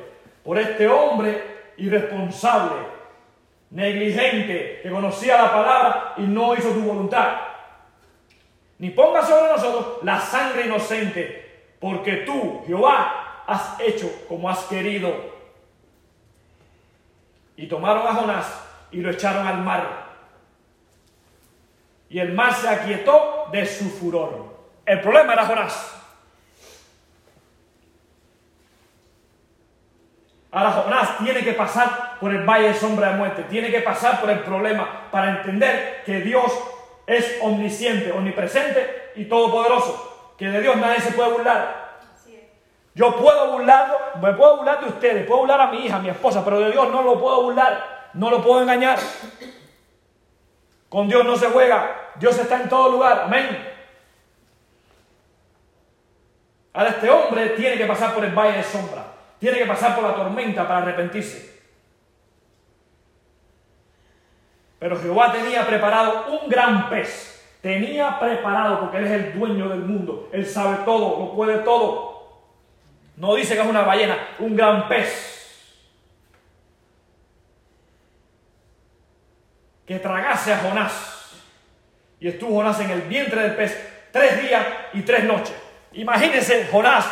[0.45, 2.77] por este hombre irresponsable,
[3.71, 7.37] negligente, que conocía la palabra y no hizo tu voluntad.
[8.79, 15.35] Ni ponga sobre nosotros la sangre inocente, porque tú, Jehová, has hecho como has querido.
[17.57, 20.07] Y tomaron a Jonás y lo echaron al mar.
[22.09, 24.57] Y el mar se aquietó de su furor.
[24.85, 25.96] El problema era Jonás.
[30.57, 34.19] Ahora Jonás tiene que pasar por el valle de sombra de muerte, tiene que pasar
[34.19, 36.51] por el problema para entender que Dios
[37.07, 41.99] es omnisciente, omnipresente y todopoderoso, que de Dios nadie se puede burlar.
[42.95, 46.09] Yo puedo burlarlo, me puedo burlar de ustedes, puedo burlar a mi hija, a mi
[46.09, 48.99] esposa, pero de Dios no lo puedo burlar, no lo puedo engañar.
[50.89, 53.75] Con Dios no se juega, Dios está en todo lugar, amén.
[56.73, 59.16] Ahora este hombre tiene que pasar por el valle de sombra,
[59.47, 61.57] tiene que pasar por la tormenta para arrepentirse.
[64.81, 67.57] Pero Jehová tenía preparado un gran pez.
[67.63, 70.29] Tenía preparado, porque Él es el dueño del mundo.
[70.33, 72.43] Él sabe todo, lo puede todo.
[73.17, 75.73] No dice que es una ballena, un gran pez.
[79.87, 81.37] Que tragase a Jonás.
[82.19, 85.55] Y estuvo Jonás en el vientre del pez tres días y tres noches.
[85.93, 87.07] Imagínense Jonás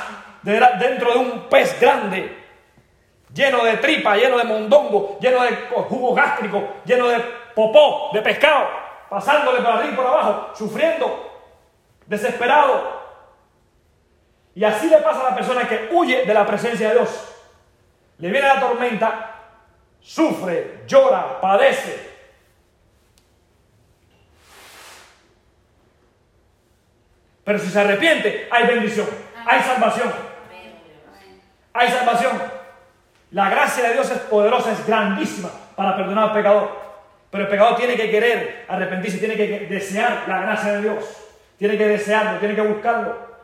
[0.44, 2.44] dentro de un pez grande,
[3.33, 5.57] lleno de tripa, lleno de mondongo, lleno de
[5.88, 7.18] jugo gástrico, lleno de
[7.54, 8.68] popó, de pescado,
[9.09, 11.33] pasándole por arriba y por abajo, sufriendo,
[12.07, 13.02] desesperado.
[14.54, 17.30] Y así le pasa a la persona que huye de la presencia de Dios.
[18.18, 19.35] Le viene la tormenta,
[20.00, 22.12] sufre, llora, padece.
[27.42, 29.09] Pero si se arrepiente, hay bendición,
[29.44, 30.24] hay salvación.
[31.75, 32.41] Hay salvación.
[33.33, 36.85] La gracia de Dios es poderosa, es grandísima para perdonar al pecador.
[37.31, 41.05] Pero el pecador tiene que querer arrepentirse, tiene que desear la gracia de Dios.
[41.59, 43.35] Tiene que desearlo, tiene que buscarlo.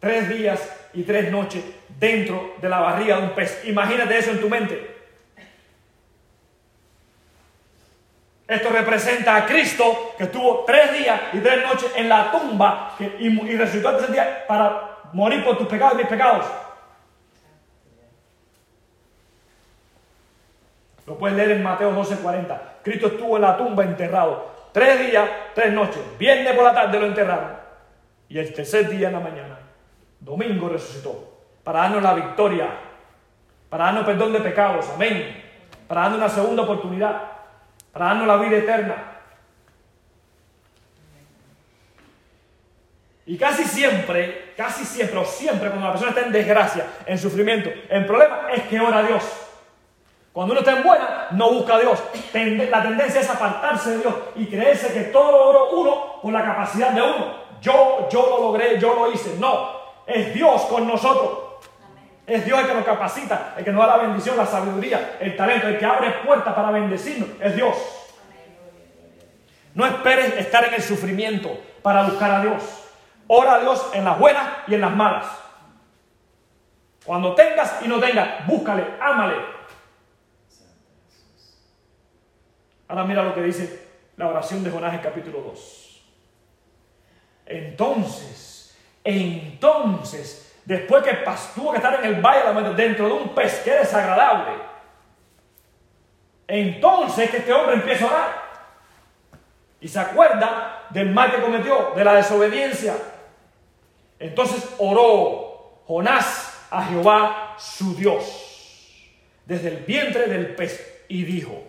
[0.00, 1.64] Tres días y tres noches
[1.98, 3.64] dentro de la barriga de un pez.
[3.64, 4.93] Imagínate eso en tu mente.
[8.46, 13.56] Esto representa a Cristo que estuvo tres días y tres noches en la tumba y,
[13.56, 16.44] resucitó el tercer día para morir por tus pecados y mis pecados.
[21.06, 22.60] Lo puedes leer en Mateo 12:40.
[22.82, 24.52] Cristo estuvo en la tumba enterrado.
[24.72, 26.02] Tres días, tres noches.
[26.18, 27.52] Viernes por la tarde lo enterraron.
[28.28, 29.58] Y el tercer día en la mañana,
[30.20, 31.32] domingo resucitó.
[31.62, 32.68] Para darnos la victoria.
[33.70, 34.90] Para darnos perdón de pecados.
[34.94, 35.42] Amén.
[35.88, 37.33] Para darnos una segunda oportunidad.
[37.94, 39.14] Para darnos la vida eterna.
[43.26, 47.70] Y casi siempre, casi siempre o siempre cuando la persona está en desgracia, en sufrimiento,
[47.88, 49.24] en problema, es que ora a Dios.
[50.32, 52.02] Cuando uno está en buena, no busca a Dios.
[52.68, 56.90] La tendencia es apartarse de Dios y creerse que todo lo uno por la capacidad
[56.90, 57.44] de uno.
[57.62, 59.36] Yo, yo lo logré, yo lo hice.
[59.38, 59.70] No,
[60.06, 61.43] es Dios con nosotros.
[62.26, 65.36] Es Dios el que nos capacita, el que nos da la bendición, la sabiduría, el
[65.36, 67.28] talento, el que abre puertas para bendecirnos.
[67.40, 67.76] Es Dios.
[69.74, 72.62] No esperes estar en el sufrimiento para buscar a Dios.
[73.26, 75.26] Ora a Dios en las buenas y en las malas.
[77.04, 79.54] Cuando tengas y no tengas, búscale, ámale,
[82.88, 86.02] Ahora mira lo que dice la oración de Jonás en capítulo 2.
[87.46, 91.14] Entonces, entonces, después que
[91.54, 94.54] tuvo que estar en el valle dentro de un pez, que desagradable.
[96.46, 98.44] Entonces que este hombre empieza a orar.
[99.80, 102.94] Y se acuerda del mal que cometió, de la desobediencia.
[104.18, 109.04] Entonces oró Jonás a Jehová su Dios,
[109.44, 111.62] desde el vientre del pez, y dijo,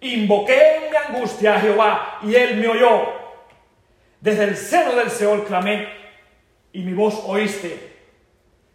[0.00, 3.06] Invoqué en mi angustia a Jehová y él me oyó.
[4.20, 6.01] Desde el seno del Seol clamé
[6.72, 7.92] y mi voz oíste.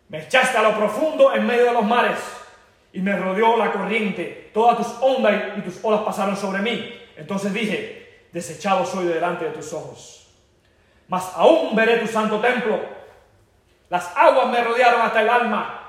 [0.09, 2.19] Me echaste a lo profundo en medio de los mares
[2.93, 4.51] y me rodeó la corriente.
[4.53, 6.93] Todas tus ondas y tus olas pasaron sobre mí.
[7.17, 10.27] Entonces dije, desechado soy delante de tus ojos.
[11.07, 12.79] Mas aún veré tu santo templo.
[13.89, 15.81] Las aguas me rodearon hasta el alma.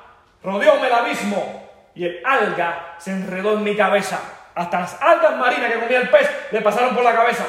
[0.42, 4.20] Rodeóme el abismo y el alga se enredó en mi cabeza.
[4.54, 7.44] Hasta las algas marinas que comía el pez le pasaron por la cabeza.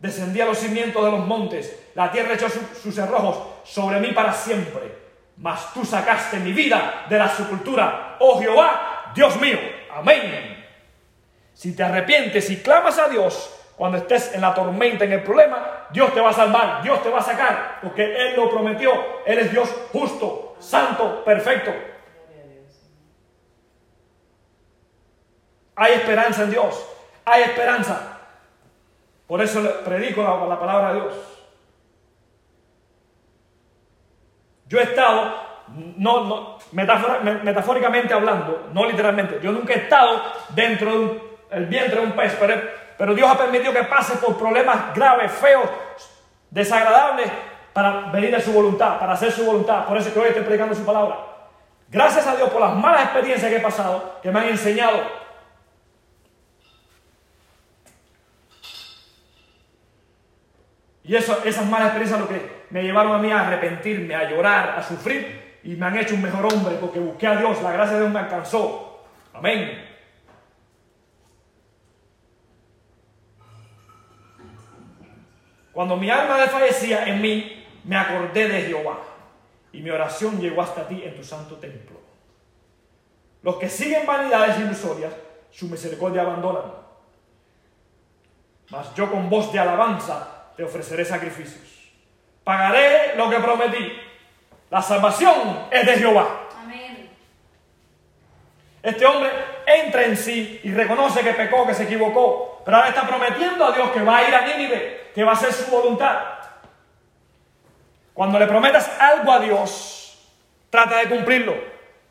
[0.00, 1.78] Descendí a los cimientos de los montes.
[1.94, 4.98] La tierra echó sus cerrojos sobre mí para siempre.
[5.36, 8.16] Mas tú sacaste mi vida de la sepultura.
[8.18, 9.58] Oh Jehová, Dios mío.
[9.94, 10.64] Amén.
[11.52, 15.88] Si te arrepientes y clamas a Dios cuando estés en la tormenta, en el problema,
[15.90, 18.92] Dios te va a salvar, Dios te va a sacar, porque Él lo prometió.
[19.24, 21.72] Él es Dios justo, santo, perfecto.
[25.76, 26.86] Hay esperanza en Dios,
[27.24, 28.09] hay esperanza.
[29.30, 31.14] Por eso predico la, palabra de Dios.
[34.66, 35.34] Yo he estado,
[35.68, 42.12] no, no, metafóricamente hablando, no literalmente, yo nunca he estado dentro del vientre de un
[42.12, 42.54] pez, pero
[42.98, 45.70] pero Dios ha permitido que pase por problemas graves, feos,
[46.50, 47.30] desagradables,
[47.72, 49.86] para venir a su voluntad, para hacer su voluntad.
[49.86, 51.18] Por eso es que hoy estoy predicando su palabra.
[51.88, 55.19] Gracias a Dios por las malas experiencias que he pasado, que me han enseñado.
[61.10, 64.82] Y esas malas experiencias lo que me llevaron a mí a arrepentirme, a llorar, a
[64.84, 68.02] sufrir y me han hecho un mejor hombre porque busqué a Dios, la gracia de
[68.02, 69.02] Dios me alcanzó.
[69.32, 69.88] Amén.
[75.72, 79.00] Cuando mi alma desfallecía en mí, me acordé de Jehová
[79.72, 82.00] y mi oración llegó hasta ti en tu santo templo.
[83.42, 85.12] Los que siguen vanidades ilusorias,
[85.50, 86.70] su misericordia abandonan.
[88.70, 91.90] Mas yo con voz de alabanza te ofreceré sacrificios.
[92.44, 93.98] Pagaré lo que prometí.
[94.68, 96.48] La salvación es de Jehová.
[96.62, 97.08] Amén.
[98.82, 99.30] Este hombre
[99.64, 103.72] entra en sí y reconoce que pecó, que se equivocó, pero ahora está prometiendo a
[103.72, 106.18] Dios que va a ir a Nínive que va a ser su voluntad.
[108.12, 110.30] Cuando le prometas algo a Dios,
[110.68, 111.54] trata de cumplirlo.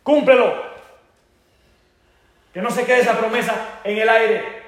[0.01, 0.59] Cúmplelo.
[2.51, 4.63] Que no se quede esa promesa en el aire.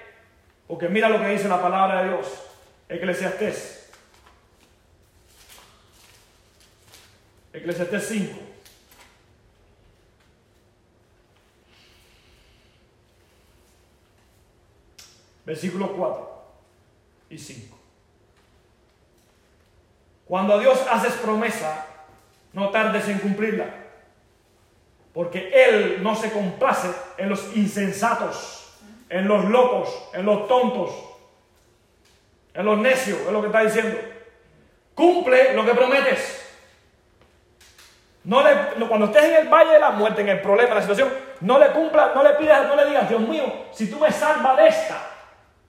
[0.67, 2.50] Porque mira lo que dice la palabra de Dios.
[2.91, 3.89] Eclesiastés.
[7.53, 8.39] Eclesiastés 5.
[15.45, 16.43] Versículos 4
[17.29, 17.77] y 5.
[20.25, 21.87] Cuando a Dios haces promesa,
[22.51, 23.73] no tardes en cumplirla.
[25.13, 28.77] Porque Él no se complace en los insensatos,
[29.09, 31.10] en los locos, en los tontos,
[32.53, 33.97] en los necios, es lo que está diciendo.
[34.93, 36.37] Cumple lo que prometes.
[38.23, 38.51] No le,
[38.87, 41.09] cuando estés en el valle de la muerte, en el problema, en la situación,
[41.39, 44.57] no le cumpla, no le pidas, no le digas, Dios mío, si tú me salvas
[44.57, 45.01] de esta,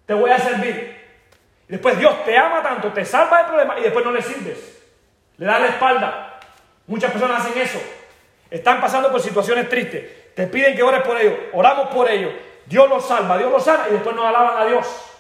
[0.05, 1.01] te voy a servir.
[1.67, 4.83] Después Dios te ama tanto, te salva del problema y después no le sirves.
[5.39, 6.41] Le das la espalda.
[6.87, 7.81] Muchas personas hacen eso.
[8.51, 10.35] Están pasando por situaciones tristes.
[10.35, 11.35] Te piden que ores por ellos.
[11.55, 12.35] Oramos por ellos.
[12.67, 15.12] Dios los salva, Dios los sana y después no alaban a Dios.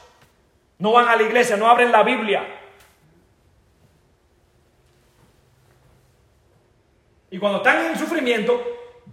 [0.82, 2.44] No van a la iglesia, no abren la Biblia.
[7.30, 8.60] Y cuando están en sufrimiento,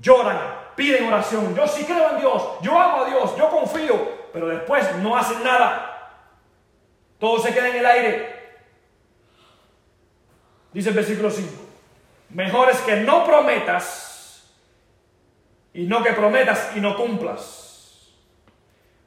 [0.02, 0.40] lloran,
[0.76, 1.56] piden oración.
[1.56, 5.44] Yo sí creo en Dios, yo amo a Dios, yo confío, pero después no hacen
[5.44, 6.26] nada.
[7.20, 8.60] Todo se queda en el aire.
[10.74, 11.52] Dice el versículo 5.
[12.32, 14.52] Mejor es que no prometas
[15.72, 18.10] y no que prometas y no cumplas.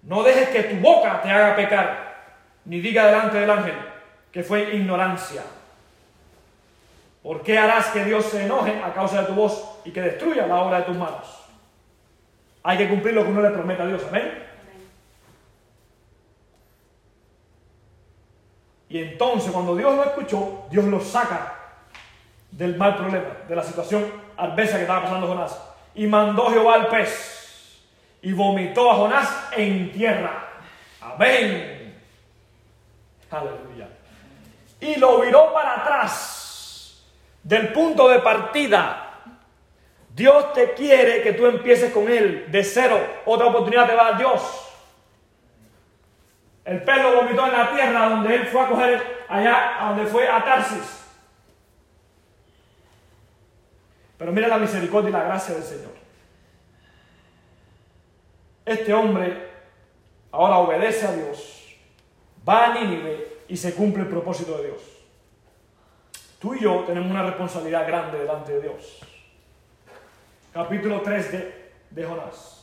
[0.02, 2.11] No dejes que tu boca te haga pecar,
[2.64, 3.74] ni diga delante del ángel
[4.30, 5.42] que fue ignorancia.
[7.22, 10.46] ¿Por qué harás que Dios se enoje a causa de tu voz y que destruya
[10.46, 11.42] la obra de tus manos?
[12.64, 14.02] Hay que cumplir lo que uno le promete a Dios.
[14.08, 14.42] Amén.
[18.88, 21.54] Y entonces cuando Dios lo escuchó, Dios lo saca
[22.50, 24.04] del mal problema, de la situación
[24.36, 25.58] adversa que estaba pasando Jonás.
[25.94, 27.80] Y mandó Jehová al pez
[28.20, 30.48] y vomitó a Jonás en tierra.
[31.00, 31.71] Amén.
[33.32, 33.88] Aleluya.
[34.80, 37.04] Y lo viró para atrás
[37.42, 39.08] del punto de partida.
[40.14, 43.00] Dios te quiere que tú empieces con Él de cero.
[43.24, 44.62] Otra oportunidad te va a dar Dios.
[46.64, 50.06] El pez lo vomitó en la tierra donde él fue a coger allá, a donde
[50.06, 51.02] fue a Tarsis.
[54.16, 55.92] Pero mira la misericordia y la gracia del Señor.
[58.64, 59.50] Este hombre
[60.30, 61.51] ahora obedece a Dios,
[62.48, 64.82] va a Nínive y se cumple el propósito de Dios.
[66.38, 69.00] Tú y yo tenemos una responsabilidad grande delante de Dios.
[70.52, 72.62] Capítulo 3 de, de Jonás.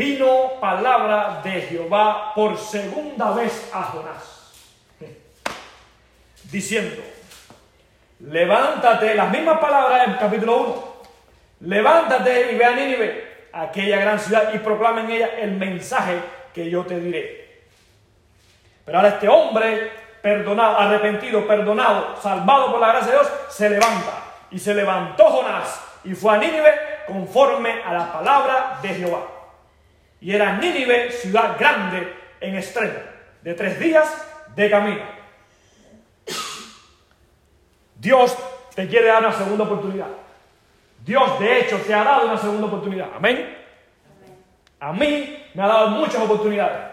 [0.00, 4.52] vino palabra de Jehová por segunda vez a Jonás,
[6.50, 7.02] diciendo,
[8.20, 10.92] levántate, las mismas palabras en capítulo 1,
[11.60, 16.20] levántate y ve a Nínive, aquella gran ciudad, y proclama en ella el mensaje
[16.54, 17.62] que yo te diré.
[18.84, 19.90] Pero ahora este hombre,
[20.22, 24.24] perdonado, arrepentido, perdonado, salvado por la gracia de Dios, se levanta.
[24.50, 26.72] Y se levantó Jonás y fue a Nínive
[27.06, 29.26] conforme a la palabra de Jehová.
[30.20, 32.98] Y era Nínive ciudad grande en extremo,
[33.42, 34.26] de tres días
[34.56, 35.02] de camino.
[37.96, 38.36] Dios
[38.74, 40.08] te quiere dar una segunda oportunidad.
[41.04, 43.08] Dios de hecho te ha dado una segunda oportunidad.
[43.14, 43.59] Amén.
[44.80, 46.88] A mí me ha dado muchas oportunidades.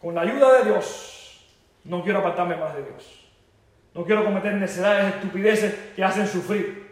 [0.00, 1.46] Con la ayuda de Dios,
[1.84, 3.24] no quiero apartarme más de Dios.
[3.94, 6.90] No quiero cometer necedades, estupideces que hacen sufrir.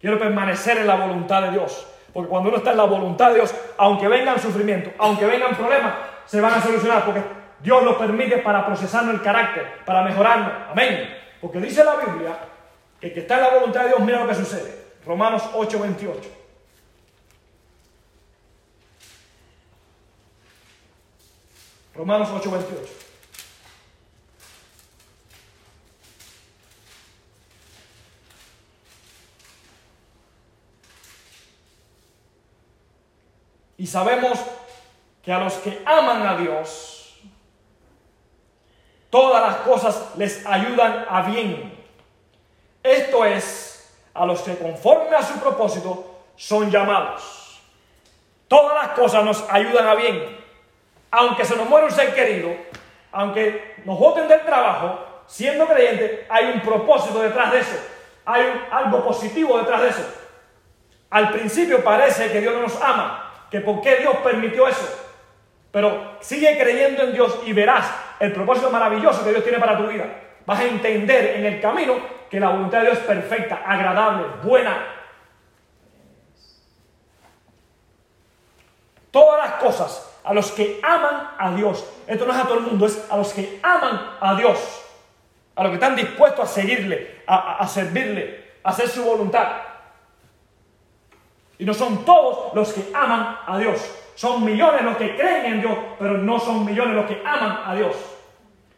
[0.00, 1.86] Quiero permanecer en la voluntad de Dios.
[2.12, 5.94] Porque cuando uno está en la voluntad de Dios, aunque vengan sufrimientos, aunque vengan problemas,
[6.24, 7.04] se van a solucionar.
[7.04, 7.22] Porque
[7.60, 10.52] Dios los permite para procesarnos el carácter, para mejorarnos.
[10.70, 11.16] Amén.
[11.40, 12.36] Porque dice la Biblia
[13.00, 14.86] que el que está en la voluntad de Dios, mira lo que sucede.
[15.06, 16.37] Romanos 8, 28.
[21.98, 22.92] Romanos 8, 28.
[33.78, 34.38] Y sabemos
[35.24, 37.18] que a los que aman a Dios,
[39.10, 41.84] todas las cosas les ayudan a bien.
[42.80, 47.60] Esto es, a los que conforme a su propósito son llamados.
[48.46, 50.37] Todas las cosas nos ayudan a bien.
[51.10, 52.50] Aunque se nos muera un ser querido,
[53.12, 57.76] aunque nos voten del trabajo, siendo creyente, hay un propósito detrás de eso.
[58.24, 60.14] Hay algo positivo detrás de eso.
[61.10, 65.06] Al principio parece que Dios no nos ama, que por qué Dios permitió eso.
[65.70, 67.90] Pero sigue creyendo en Dios y verás
[68.20, 70.06] el propósito maravilloso que Dios tiene para tu vida.
[70.44, 71.96] Vas a entender en el camino
[72.30, 74.94] que la voluntad de Dios es perfecta, agradable, buena.
[79.10, 81.82] Todas las cosas a los que aman a Dios.
[82.06, 84.58] Esto no es a todo el mundo, es a los que aman a Dios.
[85.56, 89.48] A los que están dispuestos a seguirle, a, servirle, a hacer su voluntad.
[91.58, 93.80] Y no son todos los que aman a Dios.
[94.16, 97.74] Son millones los que creen en Dios, pero no son millones los que aman a
[97.74, 97.96] Dios.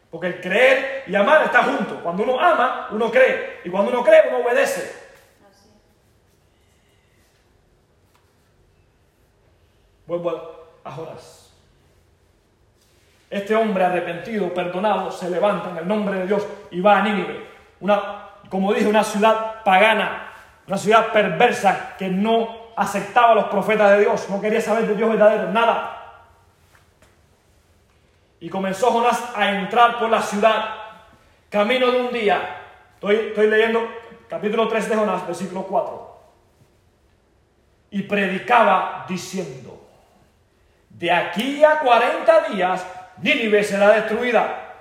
[0.09, 2.01] Porque el creer y amar está junto.
[2.01, 3.59] Cuando uno ama, uno cree.
[3.65, 4.95] Y cuando uno cree, uno obedece.
[10.07, 11.40] Vuelvo a Jonás.
[13.31, 17.47] Este hombre arrepentido, perdonado, se levanta en el nombre de Dios y va a Nínive.
[17.79, 20.33] Una, como dije, una ciudad pagana,
[20.67, 24.95] una ciudad perversa que no aceptaba a los profetas de Dios, no quería saber de
[24.95, 26.25] Dios verdadero, nada.
[28.41, 30.65] Y comenzó Jonás a entrar por la ciudad,
[31.49, 32.57] camino de un día.
[32.95, 33.87] Estoy, estoy leyendo
[34.27, 36.19] capítulo 3 de Jonás, versículo 4.
[37.91, 39.87] Y predicaba diciendo,
[40.89, 42.85] de aquí a 40 días
[43.21, 44.73] Nínive será destruida.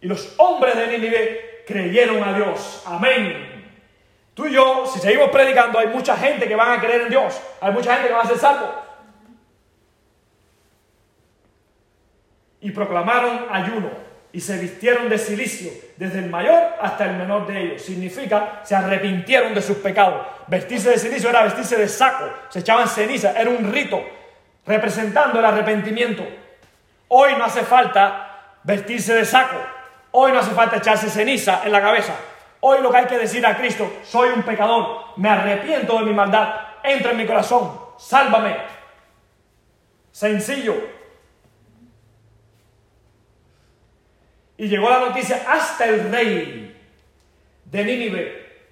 [0.00, 2.82] Y los hombres de Nínive creyeron a Dios.
[2.86, 3.52] Amén.
[4.34, 7.40] Tú y yo, si seguimos predicando, hay mucha gente que van a creer en Dios.
[7.60, 8.74] Hay mucha gente que va a ser salvo.
[12.60, 13.90] Y proclamaron ayuno
[14.32, 17.82] y se vistieron de silicio, desde el mayor hasta el menor de ellos.
[17.82, 20.26] Significa, se arrepintieron de sus pecados.
[20.46, 24.02] Vestirse de silicio era vestirse de saco, se echaban ceniza, era un rito
[24.66, 26.24] representando el arrepentimiento.
[27.14, 29.58] Hoy no hace falta vestirse de saco,
[30.12, 32.14] hoy no hace falta echarse ceniza en la cabeza.
[32.60, 36.14] Hoy lo que hay que decir a Cristo, soy un pecador, me arrepiento de mi
[36.14, 38.56] maldad, entra en mi corazón, sálvame.
[40.10, 40.74] Sencillo.
[44.56, 46.82] Y llegó la noticia hasta el rey
[47.66, 48.64] de Nínive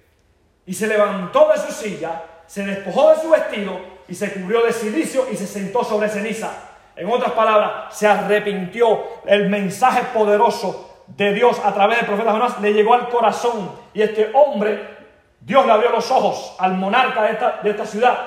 [0.65, 4.73] y se levantó de su silla, se despojó de su vestido y se cubrió de
[4.73, 6.70] silicio y se sentó sobre ceniza.
[6.95, 9.03] En otras palabras, se arrepintió.
[9.25, 14.01] El mensaje poderoso de Dios a través del profeta Jonás le llegó al corazón y
[14.01, 14.97] este hombre,
[15.39, 17.23] Dios le abrió los ojos al monarca
[17.63, 18.17] de esta, ciudad.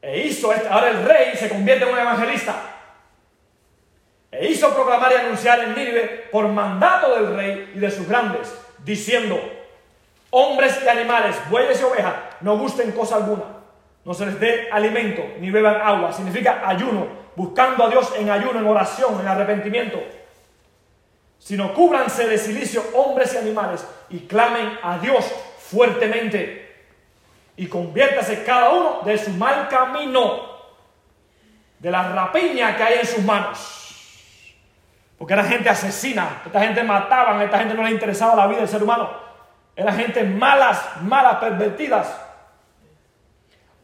[0.00, 2.54] E hizo, este, ahora el rey se convierte en un evangelista.
[4.32, 8.52] E hizo proclamar y anunciar en Nínive por mandato del rey y de sus grandes,
[8.78, 9.38] diciendo,
[10.30, 13.44] hombres y animales, bueyes y ovejas, no gusten cosa alguna,
[14.04, 18.58] no se les dé alimento ni beban agua, significa ayuno, buscando a Dios en ayuno,
[18.58, 20.02] en oración, en arrepentimiento,
[21.38, 25.24] sino cúbranse de silicio hombres y animales y clamen a Dios
[25.58, 26.60] fuertemente.
[27.54, 30.52] y conviértase cada uno de su mal camino,
[31.78, 33.82] de la rapiña que hay en sus manos.
[35.18, 38.68] Porque era gente asesina, esta gente mataban, esta gente no le interesaba la vida del
[38.68, 39.10] ser humano.
[39.76, 42.21] Era gente malas, malas, pervertidas.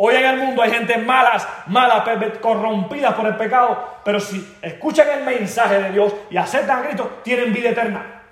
[0.01, 2.05] Hoy en el mundo hay gente malas, malas,
[2.41, 7.19] corrompidas por el pecado, pero si escuchan el mensaje de Dios y aceptan a Cristo,
[7.25, 8.23] tienen vida eterna.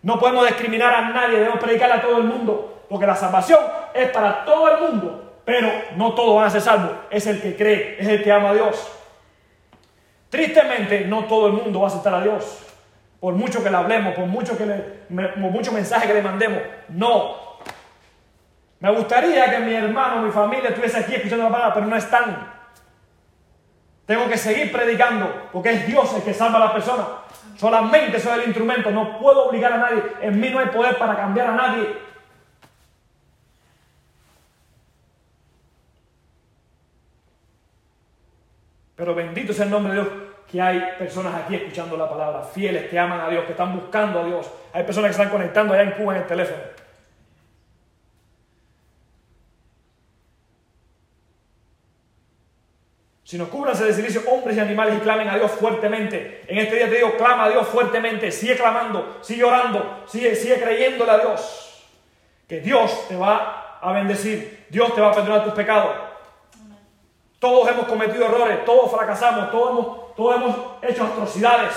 [0.00, 3.60] No podemos discriminar a nadie, debemos predicarle a todo el mundo, porque la salvación
[3.92, 6.92] es para todo el mundo, pero no todos van a ser salvos.
[7.10, 8.90] Es el que cree, es el que ama a Dios.
[10.30, 12.58] Tristemente, no todo el mundo va a aceptar a Dios.
[13.20, 16.62] Por mucho que le hablemos, por mucho, que le, por mucho mensaje que le mandemos,
[16.88, 17.51] no.
[18.82, 22.52] Me gustaría que mi hermano, mi familia estuviese aquí escuchando la palabra, pero no están.
[24.04, 27.04] Tengo que seguir predicando, porque es Dios el que salva a la persona.
[27.56, 30.02] Solamente soy el instrumento, no puedo obligar a nadie.
[30.20, 31.96] En mí no hay poder para cambiar a nadie.
[38.96, 40.12] Pero bendito sea el nombre de Dios
[40.50, 44.22] que hay personas aquí escuchando la palabra, fieles, que aman a Dios, que están buscando
[44.22, 44.50] a Dios.
[44.72, 46.81] Hay personas que están conectando allá en Cuba en el teléfono.
[53.32, 56.42] Sino cúbranse de silicio hombres y animales y clamen a Dios fuertemente.
[56.48, 60.60] En este día te digo, clama a Dios fuertemente, sigue clamando, sigue orando, sigue, sigue
[60.60, 61.82] creyéndole a Dios.
[62.46, 65.96] Que Dios te va a bendecir, Dios te va a perdonar tus pecados.
[67.38, 71.72] Todos hemos cometido errores, todos fracasamos, todos hemos, todos hemos hecho atrocidades.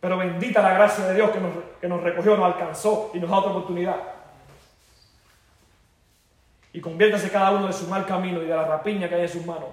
[0.00, 3.28] Pero bendita la gracia de Dios que nos, que nos recogió, nos alcanzó y nos
[3.28, 3.96] da otra oportunidad
[6.72, 9.28] y conviértase cada uno de su mal camino y de la rapiña que hay en
[9.28, 9.68] sus manos.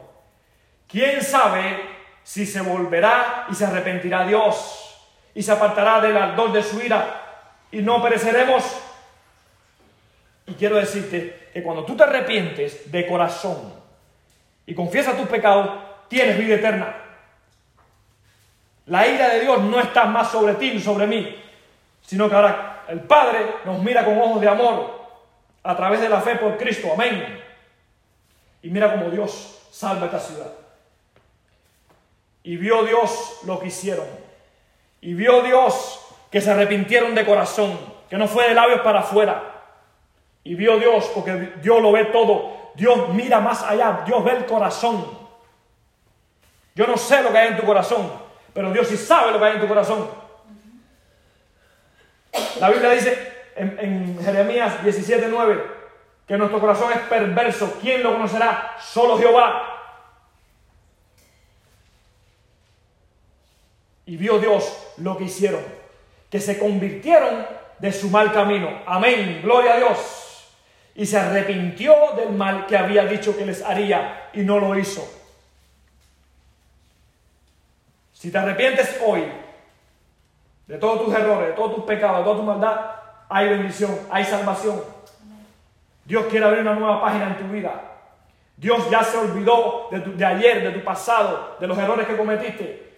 [0.88, 1.80] ¿Quién sabe
[2.24, 7.22] si se volverá y se arrepentirá Dios y se apartará del ardor de su ira
[7.72, 8.64] y no pereceremos?
[10.47, 13.74] Y quiero decirte que cuando tú te arrepientes de corazón
[14.66, 15.70] y confiesas tus pecados,
[16.08, 16.95] tienes vida eterna.
[18.88, 21.36] La ira de Dios no está más sobre ti ni sobre mí,
[22.02, 24.99] sino que ahora el Padre nos mira con ojos de amor
[25.70, 26.91] a través de la fe por Cristo.
[26.91, 27.43] Amén.
[28.63, 30.51] Y mira cómo Dios salva esta ciudad.
[32.41, 34.07] Y vio Dios lo que hicieron.
[34.99, 39.43] Y vio Dios que se arrepintieron de corazón, que no fue de labios para afuera.
[40.43, 42.72] Y vio Dios, porque Dios lo ve todo.
[42.74, 45.05] Dios mira más allá, Dios ve el corazón.
[46.74, 48.11] Yo no sé lo que hay en tu corazón,
[48.55, 50.09] pero Dios sí sabe lo que hay en tu corazón.
[52.59, 55.62] La Biblia dice, en, Jeremías 17:9
[56.28, 57.78] que nuestro corazón es perverso.
[57.82, 58.76] ¿Quién lo conocerá?
[58.80, 59.64] Solo Jehová.
[64.05, 65.62] Y vio Dios lo que hicieron,
[66.30, 67.45] que se convirtieron
[67.80, 68.82] de su mal camino.
[68.86, 70.55] Amén, gloria a Dios.
[70.95, 75.07] Y se arrepintió del mal que había dicho que les haría y no lo hizo.
[78.14, 79.24] Si te arrepientes hoy
[80.68, 82.99] de todos tus errores, de todos tus pecados, de toda tu maldad,
[83.30, 84.82] hay bendición, hay salvación.
[86.03, 87.89] Dios quiere abrir una nueva página en tu vida.
[88.57, 92.91] Dios ya se olvidó de, ayer, de tu pasado, de los errores que cometiste,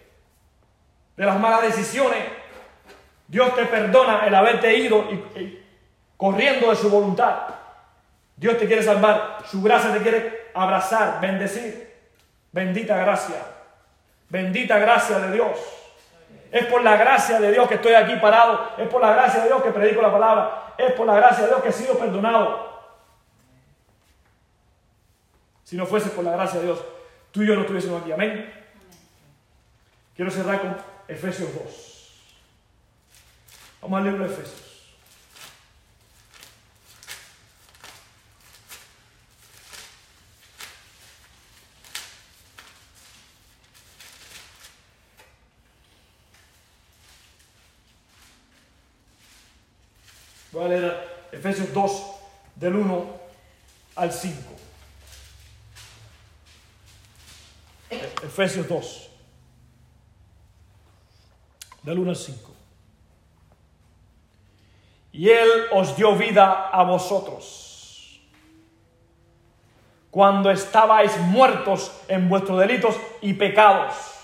[1.16, 2.24] de las malas decisiones.
[3.28, 5.04] Dios te perdona el haberte ido
[5.36, 5.62] y,
[6.16, 7.42] corriendo de su voluntad.
[8.34, 11.92] Dios te quiere salvar, su gracia te quiere abrazar, bendecir.
[12.50, 13.36] Bendita gracia,
[14.28, 15.81] bendita gracia de Dios.
[16.52, 18.72] Es por la gracia de Dios que estoy aquí parado.
[18.76, 20.74] Es por la gracia de Dios que predico la palabra.
[20.76, 22.70] Es por la gracia de Dios que he sido perdonado.
[25.64, 26.84] Si no fuese por la gracia de Dios,
[27.30, 28.12] tú y yo no estuviésemos aquí.
[28.12, 28.52] Amén.
[30.14, 30.76] Quiero cerrar con
[31.08, 32.24] Efesios 2.
[33.80, 34.71] Vamos al libro Efesios.
[50.52, 52.02] Voy a leer Efesios 2,
[52.56, 53.06] del 1
[53.96, 54.42] al 5.
[58.22, 59.10] Efesios 2,
[61.82, 62.50] del 1 al 5.
[65.12, 68.20] Y Él os dio vida a vosotros
[70.10, 74.21] cuando estabais muertos en vuestros delitos y pecados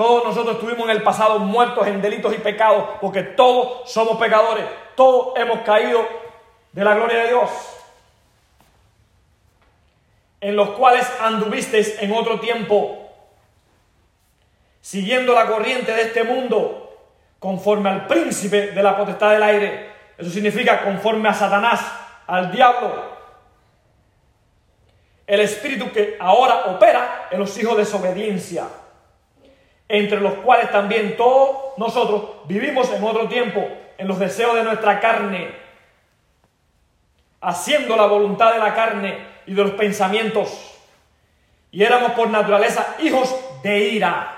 [0.00, 4.64] todos nosotros estuvimos en el pasado muertos en delitos y pecados, porque todos somos pecadores,
[4.94, 6.02] todos hemos caído
[6.72, 7.50] de la gloria de Dios,
[10.40, 13.10] en los cuales anduvisteis en otro tiempo,
[14.80, 16.96] siguiendo la corriente de este mundo,
[17.38, 19.92] conforme al príncipe de la potestad del aire.
[20.16, 21.78] Eso significa conforme a Satanás,
[22.26, 23.04] al diablo,
[25.26, 28.64] el espíritu que ahora opera en los hijos de desobediencia,
[29.90, 33.66] entre los cuales también todos nosotros vivimos en otro tiempo,
[33.98, 35.50] en los deseos de nuestra carne,
[37.40, 40.78] haciendo la voluntad de la carne y de los pensamientos,
[41.72, 44.36] y éramos por naturaleza hijos de ira,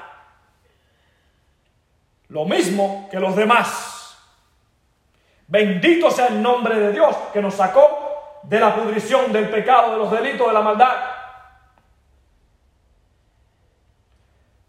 [2.29, 4.17] lo mismo que los demás.
[5.47, 9.99] Bendito sea el nombre de Dios que nos sacó de la pudrición, del pecado, de
[9.99, 11.12] los delitos, de la maldad.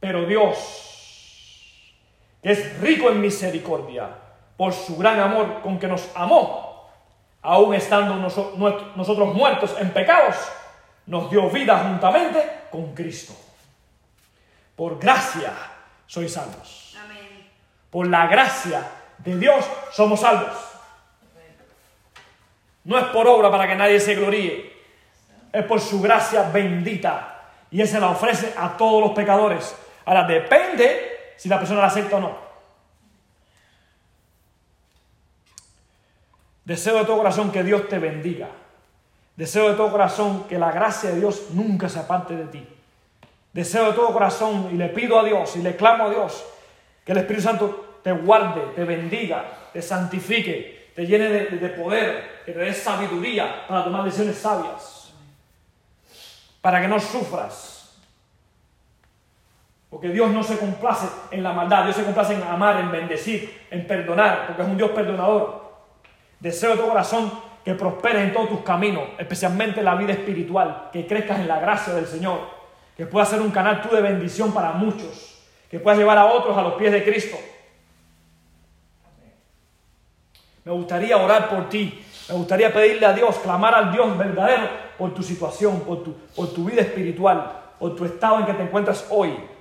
[0.04, 0.58] Pero Dios,
[2.41, 4.10] que es rico en misericordia,
[4.58, 6.91] por su gran amor con que nos amó,
[7.41, 10.36] aun estando nosotros muertos en pecados,
[11.06, 13.34] nos dio vida juntamente con Cristo.
[14.76, 15.54] Por gracia
[16.06, 16.97] sois salvos.
[17.89, 18.84] Por la gracia
[19.20, 20.58] de Dios somos salvos.
[22.84, 24.70] No es por obra para que nadie se gloríe.
[25.54, 27.30] Es por su gracia bendita.
[27.72, 29.74] Y Él se la ofrece a todos los pecadores.
[30.06, 32.38] Ahora depende si la persona la acepta o no.
[36.66, 38.47] Deseo de todo corazón que Dios te bendiga.
[39.36, 42.68] Deseo de todo corazón que la gracia de Dios nunca se aparte de ti.
[43.51, 46.43] Deseo de todo corazón y le pido a Dios y le clamo a Dios
[47.06, 52.54] que el Espíritu Santo te guarde, te bendiga, te santifique, te llene de, poder, te
[52.54, 55.14] dé sabiduría para tomar decisiones sabias,
[56.62, 57.72] para que no sufras.
[59.94, 63.68] Porque Dios no se complace en la maldad, Dios se complace en amar, en bendecir,
[63.70, 65.72] en perdonar, porque es un Dios perdonador.
[66.39, 67.32] Deseo de tu corazón
[67.64, 71.60] que prosperes en todos tus caminos, especialmente en la vida espiritual, que crezcas en la
[71.60, 72.39] gracia del Señor,
[72.98, 76.58] que puedas ser un canal tú de bendición para muchos, que puedas llevar a otros
[76.58, 77.38] a los pies de Cristo.
[80.66, 82.04] Me gustaría orar por ti.
[82.30, 84.64] Me gustaría pedirle a Dios, clamar al Dios verdadero
[84.98, 88.64] por tu situación, por tu, por tu vida espiritual, por tu estado en que te
[88.64, 89.53] encuentras hoy.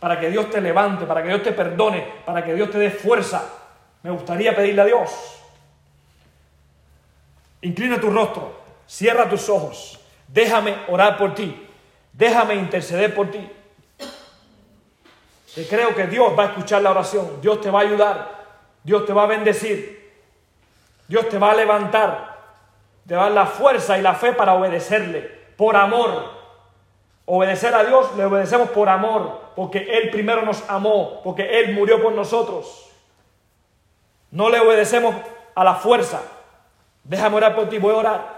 [0.00, 2.90] Para que Dios te levante, para que Dios te perdone, para que Dios te dé
[2.90, 3.50] fuerza.
[4.02, 5.10] Me gustaría pedirle a Dios.
[7.62, 11.66] Inclina tu rostro, cierra tus ojos, déjame orar por ti,
[12.12, 13.50] déjame interceder por ti.
[15.54, 18.44] Te creo que Dios va a escuchar la oración, Dios te va a ayudar,
[18.82, 20.04] Dios te va a bendecir.
[21.06, 22.34] Dios te va a levantar.
[23.06, 25.20] Te va a dar la fuerza y la fe para obedecerle.
[25.56, 26.33] Por amor.
[27.26, 29.52] Obedecer a Dios le obedecemos por amor.
[29.56, 31.20] Porque Él primero nos amó.
[31.22, 32.90] Porque Él murió por nosotros.
[34.30, 35.14] No le obedecemos
[35.54, 36.22] a la fuerza.
[37.04, 37.78] Déjame orar por ti.
[37.78, 38.34] Voy a orar.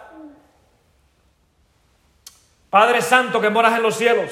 [2.71, 4.31] Padre Santo que moras en los cielos.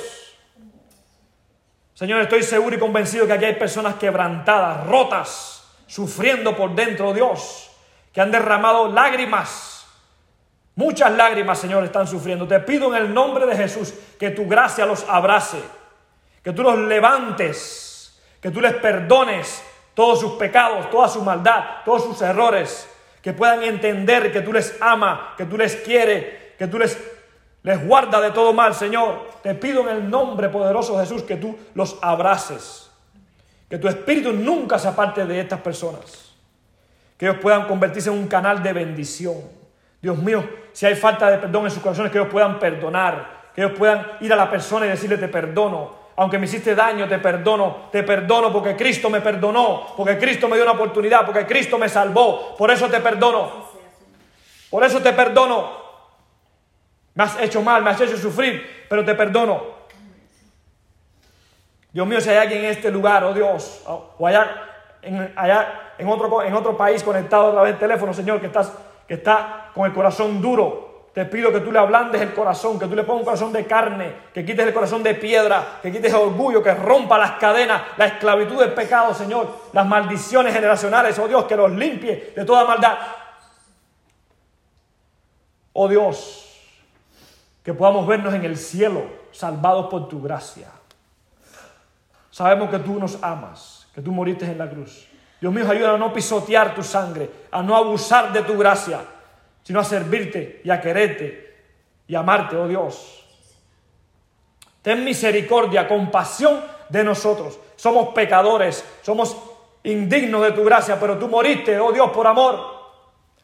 [1.95, 5.55] Señor, estoy seguro y convencido que aquí hay personas quebrantadas, rotas
[5.87, 7.71] sufriendo por dentro, Dios,
[8.13, 9.74] que han derramado lágrimas.
[10.77, 12.49] Muchas lágrimas, Señor, están sufriendo.
[12.49, 15.63] Te pido en el nombre de Jesús que tu gracia los abrace,
[16.43, 19.63] que tú los levantes, que tú les perdones
[19.95, 22.89] todos sus pecados, toda su maldad, todos sus errores,
[23.23, 26.99] que puedan entender que tú les amas, que tú les quieres, que tú les,
[27.63, 29.29] les guardas de todo mal, Señor.
[29.43, 32.91] Te pido en el nombre poderoso de Jesús que tú los abraces.
[33.71, 36.35] Que tu espíritu nunca se aparte de estas personas.
[37.17, 39.37] Que ellos puedan convertirse en un canal de bendición.
[40.03, 40.45] Dios mío,
[40.75, 43.45] si hay falta de perdón en sus corazones, que ellos puedan perdonar.
[43.55, 46.05] Que ellos puedan ir a la persona y decirle te perdono.
[46.17, 47.89] Aunque me hiciste daño, te perdono.
[47.91, 49.95] Te perdono porque Cristo me perdonó.
[49.97, 51.25] Porque Cristo me dio una oportunidad.
[51.25, 52.57] Porque Cristo me salvó.
[52.59, 53.69] Por eso te perdono.
[54.69, 55.85] Por eso te perdono.
[57.15, 59.63] Me has hecho mal, me has hecho sufrir, pero te perdono.
[61.93, 64.51] Dios mío, si hay alguien en este lugar, oh Dios, o allá
[65.01, 65.33] en,
[65.99, 68.73] en, otro, otro país conectado a través del teléfono, Señor, que, estás,
[69.07, 72.87] que está con el corazón duro, te pido que tú le ablandes el corazón, que
[72.87, 76.13] tú le pongas un corazón de carne, que quites el corazón de piedra, que quites
[76.13, 81.29] el orgullo, que rompa las cadenas, la esclavitud del pecado, Señor, las maldiciones generacionales, oh
[81.29, 82.99] Dios, que los limpie de toda maldad.
[85.73, 86.61] Oh Dios,
[87.63, 90.69] que podamos vernos en el cielo, salvados por tu gracia.
[92.33, 95.07] Sabemos que tú nos amas, que tú moriste en la cruz.
[95.45, 99.05] Dios mío, ayuda a no pisotear tu sangre, a no abusar de tu gracia,
[99.63, 101.55] sino a servirte y a quererte
[102.09, 103.27] y amarte, oh Dios.
[104.81, 107.61] Ten misericordia, compasión de nosotros.
[107.77, 109.37] Somos pecadores, somos
[109.83, 112.65] indignos de tu gracia, pero tú moriste, oh Dios, por amor.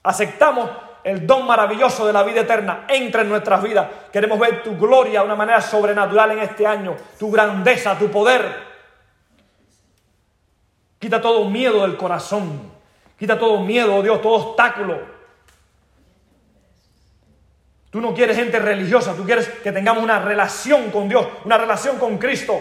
[0.02, 0.70] Aceptamos
[1.04, 2.86] el don maravilloso de la vida eterna.
[2.88, 3.88] Entra en nuestras vidas.
[4.10, 8.69] Queremos ver tu gloria de una manera sobrenatural en este año, tu grandeza, tu poder.
[11.00, 12.60] Quita todo miedo del corazón.
[13.18, 15.00] Quita todo miedo, oh Dios, todo obstáculo.
[17.90, 21.98] Tú no quieres gente religiosa, tú quieres que tengamos una relación con Dios, una relación
[21.98, 22.54] con Cristo.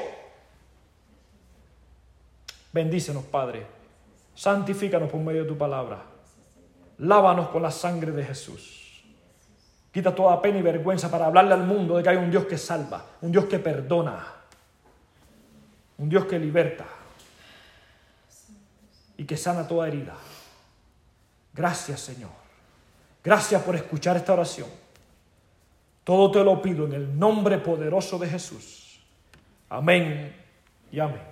[2.72, 3.68] Bendícenos, Padre.
[4.34, 6.02] Santifícanos por medio de tu palabra.
[7.00, 9.04] Lávanos con la sangre de Jesús.
[9.92, 12.58] Quita toda pena y vergüenza para hablarle al mundo de que hay un Dios que
[12.58, 14.26] salva, un Dios que perdona,
[15.98, 16.99] un Dios que liberta
[19.20, 20.16] y que sana toda herida.
[21.54, 22.32] Gracias, Señor.
[23.22, 24.70] Gracias por escuchar esta oración.
[26.06, 29.02] Todo te lo pido en el nombre poderoso de Jesús.
[29.68, 30.34] Amén
[30.90, 31.20] y amén.